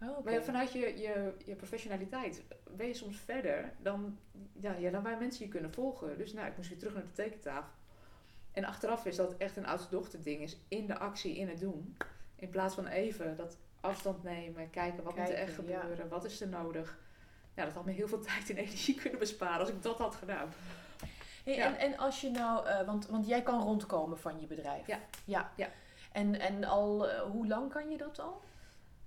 [0.02, 0.34] Oh, okay.
[0.34, 2.44] Maar vanuit je, je, je professionaliteit
[2.76, 4.18] ben je soms verder dan,
[4.54, 6.18] ja, ja, dan waar mensen je kunnen volgen.
[6.18, 7.72] Dus nou, ik moest weer terug naar de tekentafel.
[8.54, 11.60] En achteraf is dat echt een oudste dochter ding is in de actie, in het
[11.60, 11.98] doen.
[12.36, 16.08] In plaats van even dat afstand nemen, kijken wat Kijken, moet er echt gebeuren, ja.
[16.08, 16.98] wat is er nodig.
[17.56, 20.16] Ja, dat had me heel veel tijd en energie kunnen besparen als ik dat had
[20.16, 20.50] gedaan.
[21.44, 21.66] Hey, ja.
[21.66, 24.88] en, en als je nou, uh, want, want jij kan rondkomen van je bedrijf.
[24.88, 25.00] Ja.
[25.26, 25.52] ja.
[25.56, 25.70] ja.
[26.12, 28.42] En, en al, uh, hoe lang kan je dat al?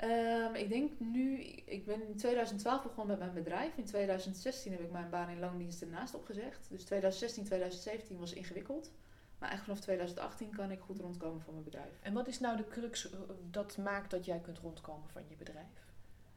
[0.04, 3.76] Um, ik denk nu, ik ben in 2012 begonnen met mijn bedrijf.
[3.76, 6.66] In 2016 heb ik mijn baan in loondienst ernaast opgezegd.
[6.70, 8.90] Dus 2016, 2017 was ingewikkeld.
[9.38, 11.98] Maar eigenlijk vanaf 2018 kan ik goed rondkomen van mijn bedrijf.
[12.02, 13.08] En wat is nou de crux
[13.50, 15.84] dat maakt dat jij kunt rondkomen van je bedrijf?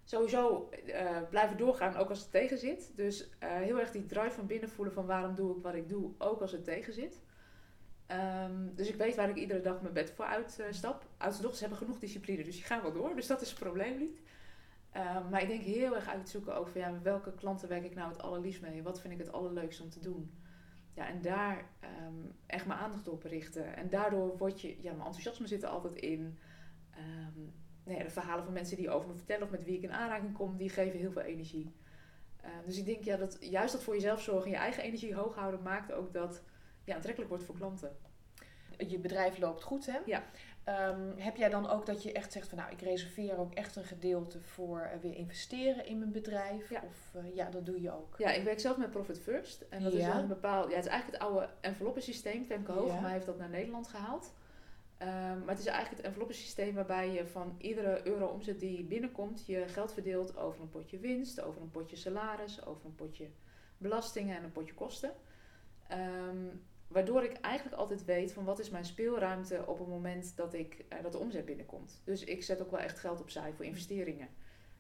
[0.04, 2.92] Sowieso uh, blijven doorgaan, ook als het tegen zit.
[2.96, 5.90] Dus uh, heel erg die drive van binnen voelen van waarom doe ik wat ik
[5.90, 7.22] doe, ook als het tegen zit.
[8.12, 11.04] Um, dus ik weet waar ik iedere dag mijn bed voor uitstap.
[11.04, 13.16] Uh, Oudste dochters hebben genoeg discipline, dus die gaan wel door.
[13.16, 14.20] Dus dat is het probleem niet.
[14.96, 18.22] Um, maar ik denk heel erg uitzoeken van ja, welke klanten werk ik nou het
[18.22, 18.84] allerliefst mee?
[18.84, 20.32] Wat vind ik het allerleukste om te doen?
[21.00, 21.66] Ja, en daar
[22.08, 23.76] um, echt mijn aandacht op richten.
[23.76, 26.40] En daardoor word je, ja, mijn enthousiasme zit er altijd in.
[27.84, 30.34] nee, de verhalen van mensen die over me vertellen of met wie ik in aanraking
[30.34, 31.74] kom, die geven heel veel energie.
[32.66, 35.36] dus ik denk ja, dat juist dat voor jezelf zorgen en je eigen energie hoog
[35.36, 36.44] houden maakt ook dat
[36.84, 37.98] ja, aantrekkelijk wordt voor klanten.
[38.78, 40.00] Je bedrijf loopt goed, hè?
[40.06, 40.24] Ja.
[40.70, 43.76] Um, heb jij dan ook dat je echt zegt van nou, ik reserveer ook echt
[43.76, 46.70] een gedeelte voor uh, weer investeren in mijn bedrijf?
[46.70, 46.82] Ja.
[46.86, 48.16] Of uh, ja, dat doe je ook?
[48.18, 49.66] Ja, ik werk zelf met Profit First.
[49.70, 50.00] En dat ja.
[50.00, 52.46] is wel een bepaald, ja, het is eigenlijk het oude enveloppensysteem.
[52.46, 53.08] Femke Hoogma Ja.
[53.08, 54.34] heeft dat naar Nederland gehaald.
[55.02, 59.46] Um, maar het is eigenlijk het enveloppensysteem waarbij je van iedere euro omzet die binnenkomt,
[59.46, 63.28] je geld verdeelt over een potje winst, over een potje salaris, over een potje
[63.78, 65.12] belastingen en een potje kosten.
[65.92, 70.54] Um, Waardoor ik eigenlijk altijd weet van wat is mijn speelruimte op het moment dat,
[70.54, 72.02] ik, uh, dat de omzet binnenkomt.
[72.04, 74.28] Dus ik zet ook wel echt geld opzij voor investeringen.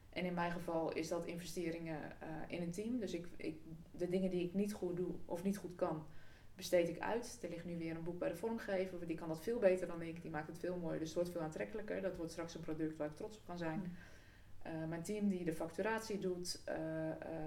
[0.10, 3.00] En in mijn geval is dat investeringen uh, in een team.
[3.00, 3.60] Dus ik, ik,
[3.91, 6.06] de dingen die ik niet goed doe of niet goed kan,
[6.56, 7.39] besteed ik uit.
[7.41, 9.08] Er ligt nu weer een boek bij de vormgever.
[9.08, 10.22] Die kan dat veel beter dan ik.
[10.22, 11.00] Die maakt het veel mooier.
[11.00, 12.02] Dus het wordt veel aantrekkelijker.
[12.02, 13.95] Dat wordt straks een product waar ik trots op kan zijn.
[14.65, 16.76] Uh, mijn team die de facturatie doet, uh,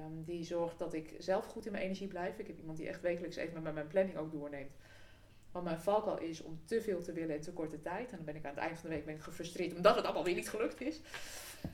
[0.06, 2.38] um, die zorgt dat ik zelf goed in mijn energie blijf.
[2.38, 4.76] Ik heb iemand die echt wekelijks even met mijn planning ook doorneemt.
[5.52, 8.10] Want mijn valkuil is om te veel te willen in te korte tijd.
[8.10, 10.04] En dan ben ik aan het eind van de week ben ik gefrustreerd omdat het
[10.04, 11.00] allemaal weer niet gelukt is.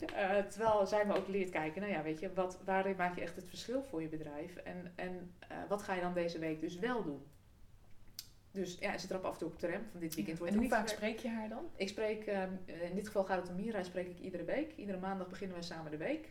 [0.02, 3.20] Uh, terwijl zij me ook leert kijken, nou ja, weet je, wat, waarin maak je
[3.20, 4.56] echt het verschil voor je bedrijf?
[4.56, 5.34] En, en
[5.68, 7.22] wat ga je dan deze week dus wel doen?
[8.50, 10.38] Dus ja, ze trapt af en toe op de rem van dit weekend.
[10.38, 11.64] Wordt en hoe vaak spreek je haar dan?
[11.76, 14.72] Ik spreek, uh, in dit geval gaat het om Mira, spreek ik iedere week.
[14.76, 16.28] Iedere maandag beginnen we samen de week.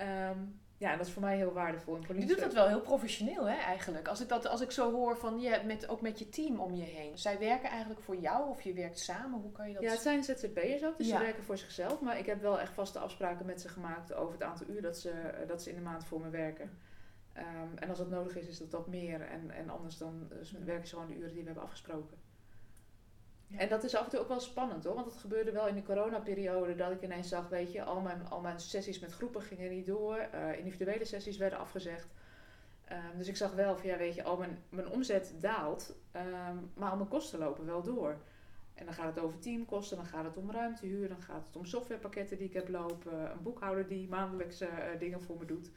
[0.00, 1.98] Um, ja, en dat is voor mij heel waardevol.
[2.16, 4.08] Je doet dat wel heel professioneel, hè, eigenlijk.
[4.08, 6.74] Als ik, dat, als ik zo hoor van, ja, met, ook met je team om
[6.74, 7.18] je heen.
[7.18, 9.40] Zij werken eigenlijk voor jou of je werkt samen?
[9.40, 9.82] Hoe kan je dat...
[9.82, 11.18] Ja, het zijn ZZP'ers ook, dus Ja.
[11.18, 12.00] ze werken voor zichzelf.
[12.00, 14.98] Maar ik heb wel echt vaste afspraken met ze gemaakt over het aantal uur dat
[14.98, 16.70] ze, eh, dat ze in de maand voor me werken.
[17.38, 19.20] Um, en als dat nodig is, is dat wat meer.
[19.20, 22.18] En, en anders dan dus werken ze gewoon de uren die we hebben afgesproken.
[23.46, 23.58] Ja.
[23.58, 25.74] En dat is af en toe ook wel spannend hoor, want het gebeurde wel in
[25.74, 29.42] de coronaperiode dat ik ineens zag, weet je, al mijn, al mijn sessies met groepen
[29.42, 32.08] gingen niet door, uh, individuele sessies werden afgezegd.
[32.92, 36.70] Um, dus ik zag wel van ja, weet je, al mijn, mijn omzet daalt, um,
[36.74, 38.16] maar al mijn kosten lopen wel door.
[38.74, 41.64] En dan gaat het over teamkosten, dan gaat het om ruimtehuur, dan gaat het om
[41.64, 44.68] softwarepakketten die ik heb lopen, een boekhouder die maandelijks uh,
[44.98, 45.70] dingen voor me doet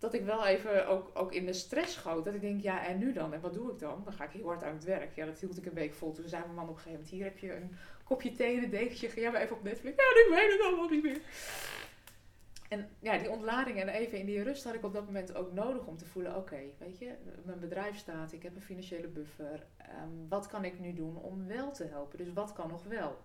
[0.00, 2.24] dat ik wel even ook, ook in de stress schoot.
[2.24, 3.34] Dat ik denk, ja, en nu dan?
[3.34, 4.00] En wat doe ik dan?
[4.04, 5.14] Dan ga ik heel hard aan het werk.
[5.14, 6.12] Ja, dat hield ik een week vol.
[6.12, 8.62] Toen zei mijn man op een gegeven moment, hier heb je een kopje thee en
[8.62, 9.08] een dekentje.
[9.08, 9.96] Ga jij maar even op Netflix.
[9.96, 11.20] Ja, nu weet het allemaal niet meer.
[12.68, 15.52] En ja, die ontlading en even in die rust had ik op dat moment ook
[15.52, 19.66] nodig om te voelen: oké, weet je, mijn bedrijf staat, ik heb een financiële buffer.
[19.76, 22.18] Ehm, wat kan ik nu doen om wel te helpen?
[22.18, 23.18] Dus wat kan nog wel?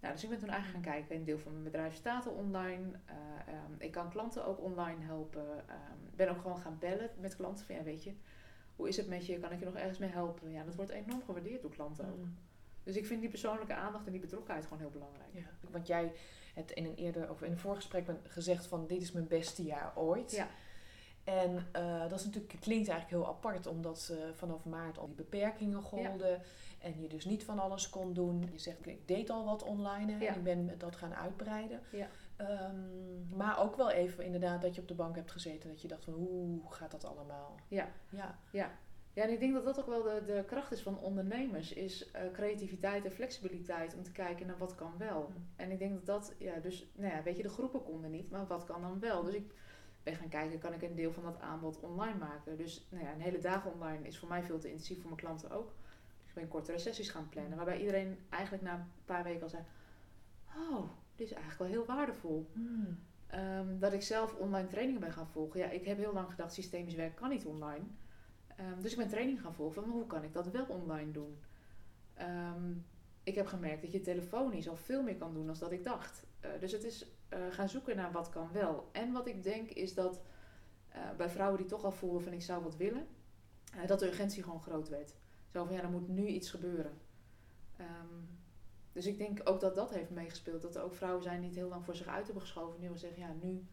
[0.00, 1.16] Nou, dus ik ben toen eigenlijk gaan kijken.
[1.16, 2.86] Een deel van mijn bedrijf staat al online.
[2.86, 5.48] Uh, um, ik kan klanten ook online helpen.
[5.50, 8.14] Um, ben ook gewoon gaan bellen met klanten van ja, weet je,
[8.76, 9.38] hoe is het met je?
[9.38, 10.50] Kan ik je nog ergens mee helpen?
[10.50, 12.16] Ja, dat wordt enorm gewaardeerd door klanten ook.
[12.16, 12.36] Mm.
[12.82, 15.30] Dus ik vind die persoonlijke aandacht en die betrokkenheid gewoon heel belangrijk.
[15.32, 16.12] Ja, want jij
[16.54, 19.92] hebt in een eerder of in een voorgesprek gezegd van dit is mijn beste jaar
[19.96, 20.30] ooit.
[20.30, 20.48] Ja.
[21.24, 25.16] En uh, dat is natuurlijk, klinkt eigenlijk heel apart, omdat uh, vanaf maart al die
[25.16, 26.42] beperkingen golden.
[26.80, 28.48] En je dus niet van alles kon doen.
[28.52, 31.80] Je zegt, ik deed al wat online en ik ben dat gaan uitbreiden.
[31.92, 32.08] Ja.
[32.40, 35.70] Um, maar ook wel even inderdaad dat je op de bank hebt gezeten.
[35.70, 37.54] Dat je dacht van, hoe gaat dat allemaal?
[37.68, 38.38] Ja, ja.
[38.50, 38.78] ja.
[39.12, 42.10] Ja, en ik denk dat dat ook wel de, de kracht is van ondernemers, is
[42.16, 45.28] uh, creativiteit en flexibiliteit om te kijken naar wat kan wel.
[45.28, 45.46] Mm.
[45.56, 48.30] En ik denk dat dat, ja, dus, nou ja, weet je, de groepen konden niet,
[48.30, 49.22] maar wat kan dan wel?
[49.22, 49.54] Dus ik
[50.02, 52.56] ben gaan kijken, kan ik een deel van dat aanbod online maken?
[52.56, 55.22] Dus, nou ja, een hele dag online is voor mij veel te intensief voor mijn
[55.22, 55.72] klanten ook.
[56.30, 59.62] Ik ben kortere sessies gaan plannen, waarbij iedereen eigenlijk na een paar weken al zei,
[60.56, 62.50] oh, dit is eigenlijk wel heel waardevol.
[62.52, 62.98] Mm.
[63.34, 65.60] Um, dat ik zelf online trainingen ben gaan volgen.
[65.60, 67.84] Ja, ik heb heel lang gedacht, systemisch werk kan niet online.
[68.60, 71.38] Um, dus ik ben training gaan volgen van hoe kan ik dat wel online doen.
[72.20, 72.86] Um,
[73.22, 76.24] ik heb gemerkt dat je telefonisch al veel meer kan doen dan dat ik dacht.
[76.44, 78.88] Uh, dus het is uh, gaan zoeken naar wat kan wel.
[78.92, 80.20] En wat ik denk is dat
[80.94, 83.06] uh, bij vrouwen die toch al voelen van ik zou wat willen,
[83.86, 85.14] dat de urgentie gewoon groot werd.
[85.52, 86.92] Zo van ja, er moet nu iets gebeuren.
[87.80, 88.28] Um,
[88.92, 90.62] dus ik denk ook dat dat heeft meegespeeld.
[90.62, 92.80] Dat er ook vrouwen zijn die het heel lang voor zich uit hebben geschoven.
[92.80, 93.66] Nu we zeggen, ja, nu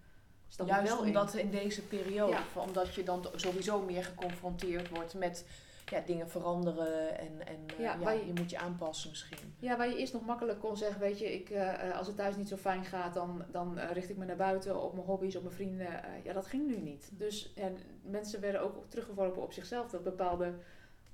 [0.48, 1.40] stap Juist wel omdat in.
[1.40, 5.46] in deze periode, omdat je dan sowieso meer geconfronteerd wordt met
[5.86, 9.54] ja, dingen veranderen en, en eh, ja, ja je, je, moet je aanpassen misschien.
[9.60, 12.36] Ja, waar je eerst nog makkelijk kon zeggen, weet je, ik, uh, als het thuis
[12.36, 15.36] niet zo fijn gaat, dan, dan uh, richt ik me naar buiten op mijn hobby's,
[15.36, 15.88] op mijn vrienden.
[16.24, 17.10] ja, dat ging nu niet.
[17.14, 20.54] Dus ja, mensen werden ook teruggeworpen op zichzelf, dat bepaalde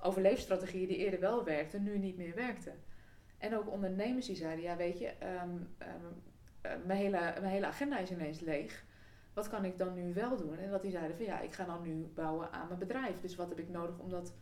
[0.04, 2.74] overleefstrategieën die eerder wel werkten, nu niet meer werkten.
[3.38, 5.12] En ook ondernemers die zeiden, ja weet je,
[5.42, 8.84] um, um, mijn, hele, mijn hele agenda is ineens leeg.
[9.32, 10.58] Wat kan ik dan nu wel doen?
[10.58, 13.20] En dat die zeiden van ja, ik ga dan nu bouwen aan mijn bedrijf.
[13.20, 14.34] Dus wat heb ik nodig om dat,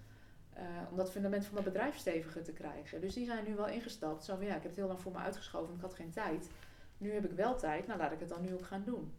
[0.57, 3.01] uh, om dat fundament van dat bedrijf steviger te krijgen?
[3.01, 4.25] Dus die zijn nu wel ingestapt.
[4.25, 6.51] Zo van ja, ik heb het heel lang voor me uitgeschoven, ik had geen tijd.
[6.99, 9.13] Nu heb ik wel tijd, nou laat ik het dan nu ook gaan doen.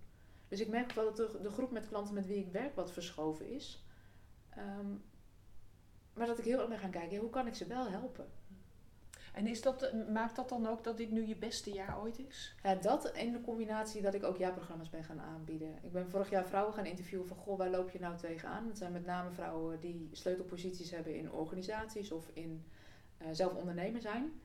[0.47, 3.49] Dus ik merk wel dat de, groep met klanten met wie ik werk wat verschoven
[3.49, 3.85] is.
[4.57, 5.03] Um,
[6.13, 8.25] maar dat ik heel erg ben gaan kijken, hoe kan ik ze wel helpen?
[9.33, 12.55] En is dat, maakt dat dan ook dat dit nu je beste jaar ooit is?
[12.63, 15.77] Ja, dat en de combinatie dat ik ook jaarprogramma's ben gaan aanbieden.
[15.81, 18.67] Ik ben vorig jaar vrouwen gaan interviewen van, goh, waar loop je nou tegenaan?
[18.67, 22.65] Dat zijn met name vrouwen die sleutelposities hebben in organisaties of in
[23.21, 24.41] uh, zelf ondernemer zijn.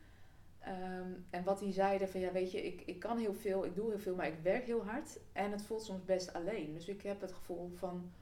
[0.67, 3.75] Um, en wat die zeiden van, ja weet je, ik, ik kan heel veel, ik
[3.75, 5.19] doe heel veel, maar ik werk heel hard.
[5.33, 6.73] En het voelt soms best alleen.
[6.73, 8.13] Dus ik heb het gevoel van,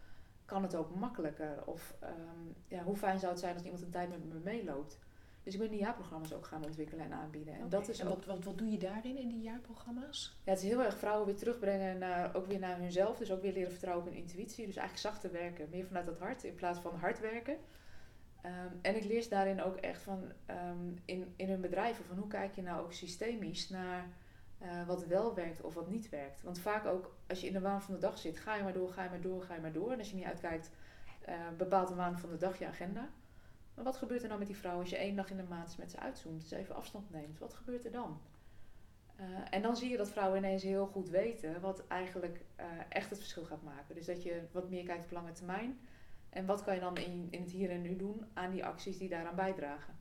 [0.47, 1.63] kan het ook makkelijker?
[1.67, 4.99] Of um, ja, hoe fijn zou het zijn als iemand een tijd met me meeloopt?
[5.43, 7.55] Dus ik ben die jaarprogramma's ook gaan ontwikkelen en aanbieden.
[7.55, 10.39] En, dat is en wat, wat, wat doe je daarin, in die jaarprogramma's?
[10.45, 13.19] Ja, het is heel erg vrouwen weer terugbrengen naar, ook weer naar hunzelf.
[13.19, 14.67] Dus ook weer leren vertrouwen op hun intuïtie.
[14.67, 17.57] Dus eigenlijk zachter werken, meer vanuit het hart in plaats van hard werken.
[18.47, 22.19] Um, en ik leer ze daarin ook echt van um, in, in hun bedrijven van
[22.19, 24.09] hoe kijk je nou ook systemisch naar
[24.62, 26.42] uh, wat wel werkt of wat niet werkt.
[26.42, 28.73] Want vaak ook als je in de waan van de dag zit, ga je maar
[28.73, 29.92] door, ga je maar door, ga je maar door.
[29.92, 30.71] En als je niet uitkijkt,
[31.29, 33.09] uh, bepaalt de waan van de dag je agenda.
[33.75, 35.79] Maar wat gebeurt er nou met die vrouw als je één dag in de maand
[35.79, 37.38] met ze uitzoomt, dus even afstand neemt?
[37.38, 38.21] Wat gebeurt er dan?
[39.21, 42.40] Uh, en dan zie je dat vrouwen ineens heel goed weten wat eigenlijk
[42.88, 43.95] echt het verschil gaat maken.
[43.95, 45.79] Dus dat je wat meer kijkt op lange termijn.
[46.31, 48.99] En wat kan je dan in, in het hier en nu doen aan die acties
[48.99, 49.96] die daaraan bijdragen?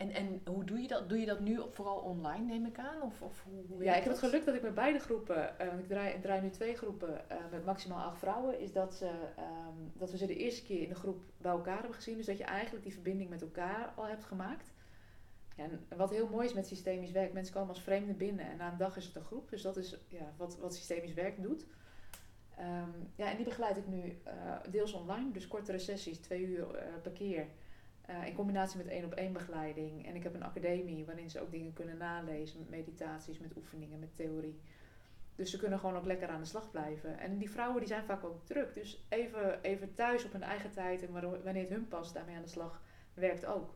[0.00, 1.08] En, en hoe doe je dat?
[1.08, 3.02] Doe je dat nu vooral online, neem ik aan?
[3.02, 5.66] Of, of hoe, hoe ja, ik heb het geluk dat ik met beide groepen, uh,
[5.66, 8.94] want ik draai, ik draai nu twee groepen uh, met maximaal acht vrouwen, is dat,
[8.94, 12.16] ze, um, dat we ze de eerste keer in de groep bij elkaar hebben gezien.
[12.16, 14.72] Dus dat je eigenlijk die verbinding met elkaar al hebt gemaakt.
[15.56, 18.70] En wat heel mooi is met systemisch werk, mensen komen als vreemden binnen en na
[18.70, 19.50] een dag is het een groep.
[19.50, 21.66] Dus dat is ja, wat, wat systemisch werk doet.
[22.58, 26.66] Um, ja, en die begeleid ik nu uh, deels online, dus kortere sessies, twee uur
[27.02, 27.46] per keer.
[28.10, 30.06] Uh, in combinatie met één op één begeleiding.
[30.06, 33.98] En ik heb een academie waarin ze ook dingen kunnen nalezen met meditaties, met oefeningen,
[33.98, 34.60] met theorie.
[35.34, 37.18] Dus ze kunnen gewoon ook lekker aan de slag blijven.
[37.18, 38.74] En die vrouwen die zijn vaak ook druk.
[38.74, 42.42] Dus even, even thuis op hun eigen tijd en wanneer het hun past, daarmee aan
[42.42, 42.82] de slag,
[43.14, 43.74] werkt ook.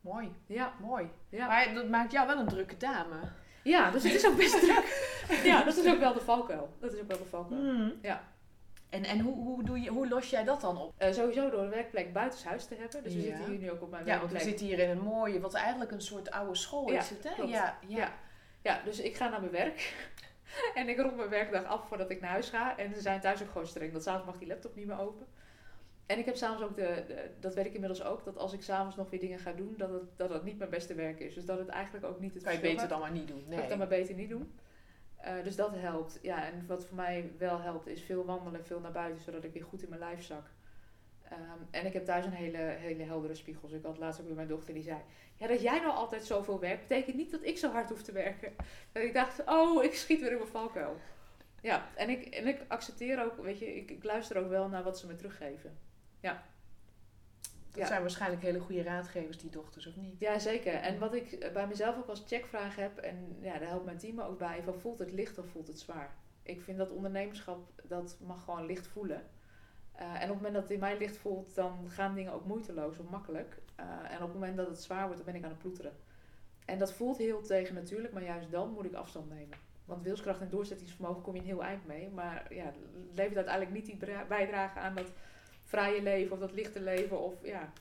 [0.00, 0.32] Mooi.
[0.46, 0.74] Ja.
[0.80, 1.10] Mooi.
[1.28, 1.46] Ja.
[1.46, 3.16] Maar dat maakt jou wel een drukke dame.
[3.62, 5.14] Ja, dus het is ook best druk.
[5.50, 6.76] ja, dat is ook wel de valkuil.
[6.78, 7.60] Dat is ook wel de valkuil.
[7.60, 7.92] Mm.
[8.02, 8.31] Ja.
[8.92, 10.94] En, en hoe, hoe, doe je, hoe los jij dat dan op?
[11.02, 13.02] Uh, sowieso door een werkplek buitenshuis te hebben.
[13.02, 14.14] Dus we zitten hier nu ook op mijn werkplek.
[14.14, 17.10] Ja, want we zitten hier in een mooie, wat eigenlijk een soort oude school is
[17.10, 17.42] het, hè?
[17.42, 18.12] Ja, ja, ja.
[18.62, 18.82] ja.
[18.84, 19.94] dus ik ga naar mijn werk.
[20.74, 22.78] en ik rond mijn werkdag af voordat ik naar huis ga.
[22.78, 23.92] En ze zijn thuis ook gewoon streng.
[23.92, 25.26] Dat s'avonds mag die laptop niet meer open.
[26.06, 28.62] En ik heb s'avonds ook de, de, dat weet ik inmiddels ook, dat als ik
[28.62, 31.34] s'avonds nog weer dingen ga doen, dat het, dat het niet mijn beste werk is.
[31.34, 33.44] Dus dat het eigenlijk ook niet het Kan je beter dan maar niet doen.
[33.48, 34.52] Kan ik dan maar beter niet doen.
[35.22, 36.18] Eh, dus dat helpt.
[36.22, 39.52] Ja, en wat voor mij wel helpt is veel wandelen, veel naar buiten, zodat ik
[39.52, 40.50] weer goed in mijn lijf zak.
[41.22, 43.68] Ehm, en ik heb thuis een hele, hele heldere spiegel.
[43.68, 44.98] Dus ik had laatst ook met mijn dochter die zei:
[45.36, 48.12] Ja, dat jij nou altijd zoveel werkt, betekent niet dat ik zo hard hoef te
[48.12, 48.52] werken.
[48.92, 50.96] Dat ik dacht: Oh, ik schiet weer in mijn valkuil.
[51.60, 54.82] Ja, en ik, en ik accepteer ook, weet je, ik, ik luister ook wel naar
[54.82, 55.78] wat ze me teruggeven.
[57.72, 57.86] Dat Ja.
[57.86, 60.18] zijn waarschijnlijk hele goede raadgevers, die dochters, of niet?
[60.18, 60.74] Ja, zeker.
[60.74, 63.98] En wat ik eh, bij mezelf ook als checkvraag heb, en ja, daar helpt mijn
[63.98, 66.14] team ook bij, van voelt het licht of voelt het zwaar?
[66.42, 69.22] Ik vind dat ondernemerschap, dat mag gewoon licht voelen.
[69.92, 72.44] Eh, en op het moment dat het in mij licht voelt, dan gaan dingen ook
[72.46, 73.58] moeiteloos of makkelijk.
[73.76, 75.92] Eh, en op het moment dat het zwaar wordt, dan ben ik aan het ploeteren.
[76.64, 79.58] En dat voelt heel tegen natuurlijk, maar juist dan moet ik afstand nemen.
[79.84, 82.08] Want wilskracht en doorzettingsvermogen kom je een heel eind mee.
[82.10, 82.72] Maar ja,
[83.14, 83.96] levert uiteindelijk niet die
[84.28, 85.12] bijdrage aan dat
[85.72, 87.20] vrije leven of dat lichte leven.
[87.20, 87.72] Of, ja.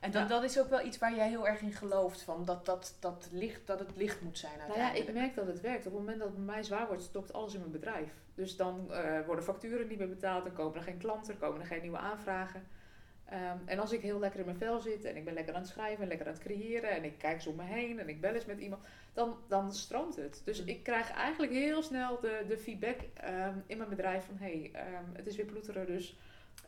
[0.00, 0.28] En dat, Ja.
[0.28, 3.28] dat is ook wel iets waar jij heel erg in gelooft, van dat, dat, dat,
[3.32, 5.08] licht, dat het licht moet zijn Nou ja, uiteindelijk.
[5.08, 5.86] ik merk dat het werkt.
[5.86, 8.10] Op het moment dat het bij mij zwaar wordt, stokt alles in mijn bedrijf.
[8.34, 11.60] Dus dan eh, worden facturen niet meer betaald, dan komen er geen klanten, er komen
[11.60, 12.66] er geen nieuwe aanvragen.
[13.24, 15.60] Ehm, en als ik heel lekker in mijn vel zit en ik ben lekker aan
[15.60, 18.08] het schrijven en lekker aan het creëren en ik kijk eens om me heen en
[18.08, 20.42] ik bel eens met iemand, dan, dan stroomt het.
[20.44, 20.68] Dus Mm.
[20.68, 24.70] ik krijg eigenlijk heel snel de, de feedback ehm, in mijn bedrijf van hé, hey,
[24.72, 26.16] ehm, het is weer ploeteren, dus...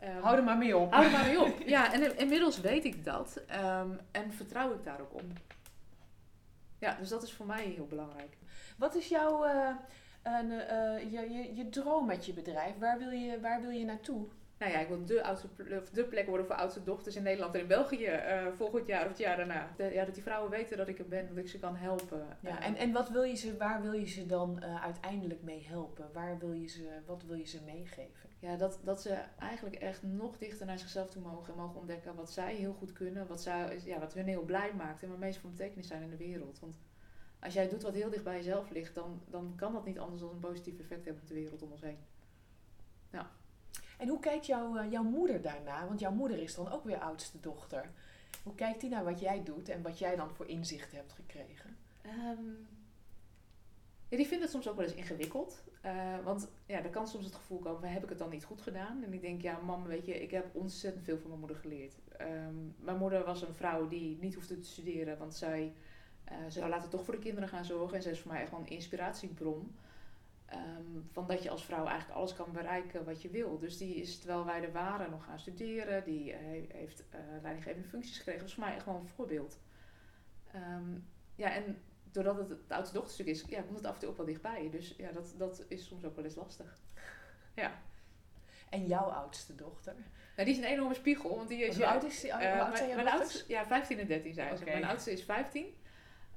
[0.03, 0.93] ehm, Hou er maar mee op.
[0.93, 1.59] Hou er maar mee op.
[1.75, 3.41] Ja, en in- inmiddels weet ik dat.
[3.47, 5.23] ehm, en vertrouw ik daar ook op.
[6.79, 8.37] Ja, dus dat is voor mij heel belangrijk.
[8.79, 9.69] Wat is jouw eh,
[10.23, 12.79] een, eh, je, je, je droom met je bedrijf?
[12.79, 14.27] Waar wil je, waar wil je naartoe?
[14.59, 15.47] Nou ja, ik wil de, oudste,
[15.93, 19.09] de plek worden voor oudste dochters in Nederland en in België eh, volgend jaar of
[19.09, 19.69] het jaar daarna.
[19.77, 22.27] De- ja, dat die vrouwen weten dat ik er ben, dat ik ze kan helpen.
[22.41, 26.11] Ja, en, en wat wil je ze, waar wil je ze dan uiteindelijk mee helpen?
[26.13, 28.31] Waar wil je ze, wat wil je ze meegeven?
[28.43, 32.15] Ja, dat, dat ze eigenlijk echt nog dichter naar zichzelf toe mogen en mogen ontdekken
[32.15, 35.33] wat zij heel goed kunnen, wat, zij, ja, wat hun heel blij maakt en waarmee
[35.33, 36.59] ze van betekenis zijn in de wereld.
[36.59, 36.79] Want
[37.41, 40.21] als jij doet wat heel dicht bij jezelf ligt, dan, dan kan dat niet anders
[40.21, 41.99] dan een positief effect hebben op de wereld om ons heen.
[44.03, 45.87] En hoe kijkt jouw, eh, jouw moeder daarna?
[45.87, 47.91] Want jouw moeder is dan ook weer oudste dochter.
[48.43, 51.77] Hoe kijkt die naar wat jij doet en wat jij dan voor inzicht hebt gekregen?
[52.03, 52.39] Ehm,
[54.13, 55.63] ja, die vindt het soms ook wel eens ingewikkeld.
[55.81, 58.63] Eh, want ja, er kan soms het gevoel komen, heb ik het dan niet goed
[58.63, 59.03] gedaan?
[59.03, 61.95] En ik denk, ja mam, weet je, ik heb ontzettend veel van mijn moeder geleerd.
[62.17, 65.73] Ehm, mijn moeder was een vrouw die niet hoefde te studeren, want zij
[66.25, 67.97] eh, zou later toch voor de kinderen gaan zorgen.
[67.97, 69.77] En zij is voor mij echt wel een inspiratiebron.
[70.47, 73.59] Ehm, van dat je als vrouw eigenlijk alles kan bereiken wat je wil.
[73.59, 76.05] Dus die is, terwijl wij er waren, nog gaan studeren.
[76.05, 76.39] Die eh,
[76.69, 77.05] heeft
[77.43, 78.41] leidinggevende functies gekregen.
[78.41, 79.59] Dat is voor mij echt wel een voorbeeld.
[80.53, 80.99] Ehm,
[81.35, 81.77] ja, en
[82.13, 84.69] doordat het het oudste dochterstuk is, ja, komt het af en toe ook wel dichtbij.
[84.71, 86.79] Dus ja, dat, dat is soms ook wel eens lastig.
[87.55, 87.73] Ja.
[88.71, 89.95] En jouw oudste dochter?
[90.37, 91.77] Nou, die is een enorme spiegel, want die is...
[91.77, 92.33] Hoe oud is die?
[92.33, 94.65] Hoe Eh, oud zijn mijn, oudste, ja, 15 en 13 zijn ze.
[94.65, 95.67] Mijn oudste is 15.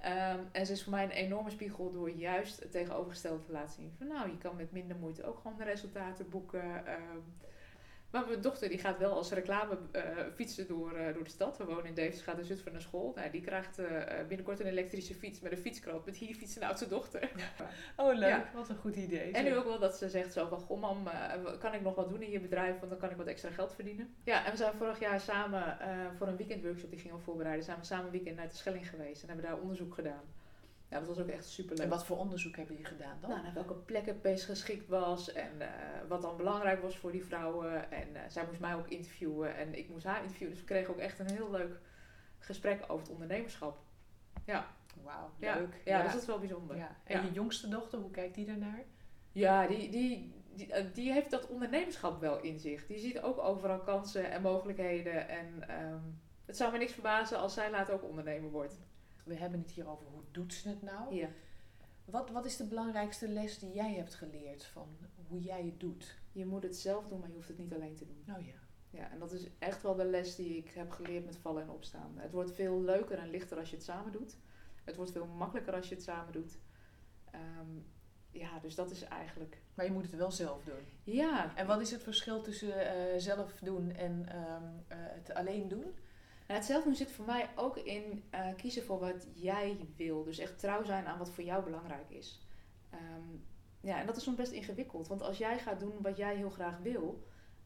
[0.01, 3.73] Ehm, en ze is voor mij een enorme spiegel door juist het tegenovergestelde te laten
[3.73, 3.93] zien.
[3.97, 6.85] Van nou, je kan met minder moeite ook gewoon de resultaten boeken.
[6.87, 7.19] ehm.
[8.15, 10.01] Maar mijn dochter die gaat wel als reclame eh,
[10.35, 11.57] fietsen door, eh, door de stad.
[11.57, 13.11] We wonen in Deventer, gaat in Zutphen naar school.
[13.15, 13.87] Nou, die krijgt eh,
[14.27, 16.05] binnenkort een elektrische fiets met een fietskrant.
[16.05, 17.31] Met hier fietsen de oudste dochter.
[17.97, 18.29] Oh, leuk.
[18.29, 18.49] Ja.
[18.53, 19.31] Wat een goed idee.
[19.31, 21.07] En nu ook wel dat ze zegt zo van, goh mam,
[21.59, 23.73] kan ik nog wat doen in je bedrijf, want dan kan ik wat extra geld
[23.73, 24.15] verdienen.
[24.23, 25.77] Ja, en we zijn vorig jaar samen
[26.17, 28.89] voor een weekendworkshop, die gingen we voorbereiden, zijn we samen een weekend naar de Schelling
[28.89, 30.23] geweest en hebben daar onderzoek gedaan.
[30.89, 31.83] Ja, dat was ook echt super leuk.
[31.83, 33.29] En wat voor onderzoek hebben jullie gedaan dan?
[33.29, 35.67] Nou, naar welke plek het meest geschikt was en eh,
[36.07, 37.91] wat dan belangrijk was voor die vrouwen.
[37.91, 40.53] En eh, zij moest mij ook interviewen en ik moest haar interviewen.
[40.53, 41.79] Dus we kregen ook echt een heel leuk
[42.39, 43.77] gesprek over het ondernemerschap.
[44.45, 44.67] Ja,
[45.03, 45.55] Wauw, ja.
[45.55, 45.81] leuk.
[45.85, 46.77] ja, dus dat is wel bijzonder.
[46.77, 46.95] Ja.
[47.03, 48.83] En je jongste dochter, hoe kijkt die daarnaar?
[49.31, 52.87] Ja, die, die, die, eh, die heeft dat ondernemerschap wel in zich.
[52.87, 55.29] Die ziet ook overal kansen en mogelijkheden.
[55.29, 55.99] En ehm,
[56.45, 58.77] het zou me niks verbazen als zij later ook ondernemer wordt.
[59.25, 61.15] We hebben het hier over hoe doet ze het nou?
[61.15, 61.29] Ja.
[62.05, 64.97] Wat, wat is de belangrijkste les die jij hebt geleerd van
[65.27, 66.19] hoe jij het doet?
[66.31, 68.23] Je moet het zelf doen, maar je hoeft het niet alleen te doen.
[68.25, 68.63] Nou ja.
[68.89, 71.69] Ja, en dat is echt wel de les die ik heb geleerd met vallen en
[71.69, 72.13] opstaan.
[72.15, 74.37] Het wordt veel leuker en lichter als je het samen doet.
[74.83, 76.57] Het wordt veel makkelijker als je het samen doet.
[77.31, 77.69] Ehm,
[78.31, 79.61] ja, dus dat is eigenlijk...
[79.73, 80.85] Maar je moet het wel zelf doen.
[81.03, 85.67] Ja, En wat is het verschil tussen eh, zelf doen en ehm, eh, het alleen
[85.67, 85.95] doen?
[86.45, 90.23] Het zelfdoen zit voor mij ook in eh, kiezen voor wat jij wil.
[90.23, 92.47] Dus echt trouw zijn aan wat voor jou belangrijk is.
[92.89, 93.37] Ehm,
[93.81, 95.07] ja, en dat is soms best ingewikkeld.
[95.07, 97.23] Want als jij gaat doen wat jij heel graag wil,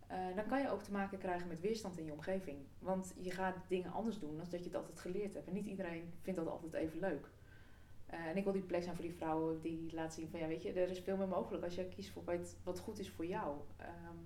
[0.08, 2.58] eh, dan kan je ook te maken krijgen met weerstand in je omgeving.
[2.80, 5.48] Want je gaat dingen anders doen dan dat je het altijd geleerd hebt.
[5.48, 7.30] En niet iedereen vindt dat altijd even leuk.
[8.06, 10.48] Eh, en ik wil die plek zijn voor die vrouwen die laten zien van ja,
[10.48, 13.10] weet je, er is veel meer mogelijk als je kiest voor wat, wat goed is
[13.10, 13.58] voor jou.
[13.78, 14.18] Ehm,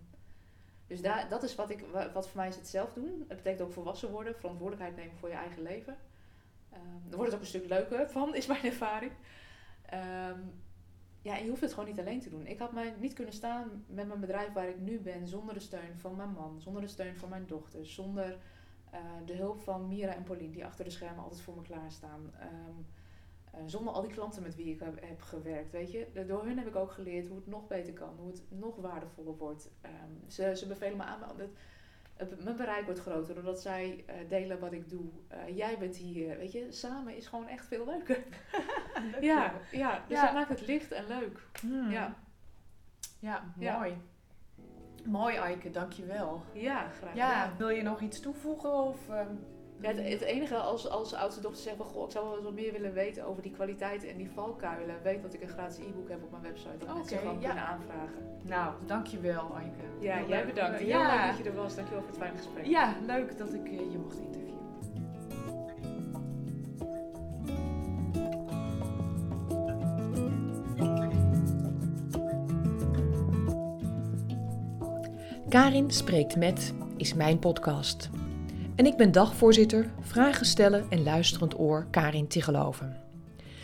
[1.02, 3.26] dus dat is wat, ik, wat voor mij is het zelf doen.
[3.28, 5.98] Het betekent ook volwassen worden, verantwoordelijkheid nemen voor je eigen leven.
[6.74, 9.12] Um, dan wordt het ook een stuk leuker van, is mijn ervaring.
[9.86, 10.40] Ehm,
[11.22, 12.48] ja, je hoeft het gewoon niet alleen te doen.
[12.48, 15.60] Ik had mij niet kunnen staan met mijn bedrijf waar ik nu ben zonder de
[15.60, 18.38] steun van mijn man, zonder de steun van mijn dochter, zonder
[18.94, 22.34] uh, de hulp van Mira en Pauline, die achter de schermen altijd voor me klaarstaan.
[22.42, 22.86] Um,
[23.66, 26.26] zonder al die klanten met wie ik heb, gewerkt, weet je.
[26.28, 29.38] Door hun heb ik ook geleerd hoe het nog beter kan, hoe het nog waardevoller
[29.38, 29.70] wordt.
[29.86, 31.20] Um, ze, ze bevelen me aan,
[32.16, 35.06] het, mijn bereik wordt groter doordat zij uh, delen wat ik doe.
[35.32, 36.72] Uh, jij bent hier, weet je.
[36.72, 38.24] Samen is gewoon echt veel leuker.
[39.22, 40.26] ja, ja, dus ja.
[40.26, 41.48] dat maakt het licht en leuk.
[41.62, 41.92] Hmm.
[41.92, 42.16] Ja.
[43.20, 43.98] ja, mooi.
[45.06, 46.44] Mooi, Eike, dankjewel.
[46.54, 48.74] Ja, graag Ja, wil je nog iets toevoegen?
[48.74, 49.46] Of, um,
[49.84, 52.44] ja, het, het, enige als, als oudste dochter zegt van goh, ik zou wel eens
[52.44, 54.96] wat meer willen weten over die kwaliteiten en die valkuilen.
[55.04, 56.78] Weet dat ik een gratis e-book heb op mijn website.
[56.78, 57.48] Dat Oké, mensen gewoon ja.
[57.48, 58.32] kunnen aanvragen.
[58.42, 59.70] Nou, dankjewel, Eike.
[60.00, 60.54] Ja, Heel jij leuk.
[60.54, 60.80] bedankt.
[60.80, 61.16] Heel ja.
[61.16, 61.76] leuk dat je er was.
[61.76, 62.66] Dankjewel voor het fijne gesprek.
[62.66, 64.42] Ja, leuk dat ik eh, je mocht interviewen.
[75.50, 78.10] Karin spreekt met is mijn podcast.
[78.84, 82.98] En ik ben dagvoorzitter, vragen stellen en luisterend oor Karin Tigeloven.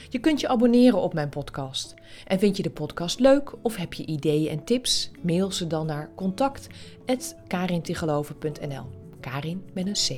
[0.09, 1.93] Je kunt je abonneren op mijn podcast.
[2.27, 5.11] En vind je de podcast leuk of heb je ideeën en tips?
[5.21, 8.85] Mail ze dan naar contact.karintigeloven.nl
[9.19, 10.09] Karin met een C.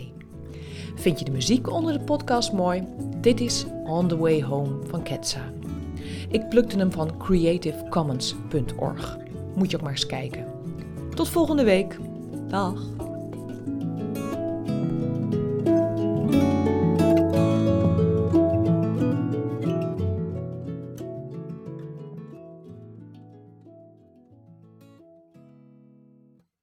[0.96, 2.84] Vind je de muziek onder de podcast mooi?
[3.18, 5.52] Dit is On the Way Home van Ketsa.
[6.30, 9.18] Ik plukte hem van creativecommons.org.
[9.56, 10.46] Moet je ook maar eens kijken.
[11.16, 11.98] Tot volgende week.
[12.48, 13.11] Dag.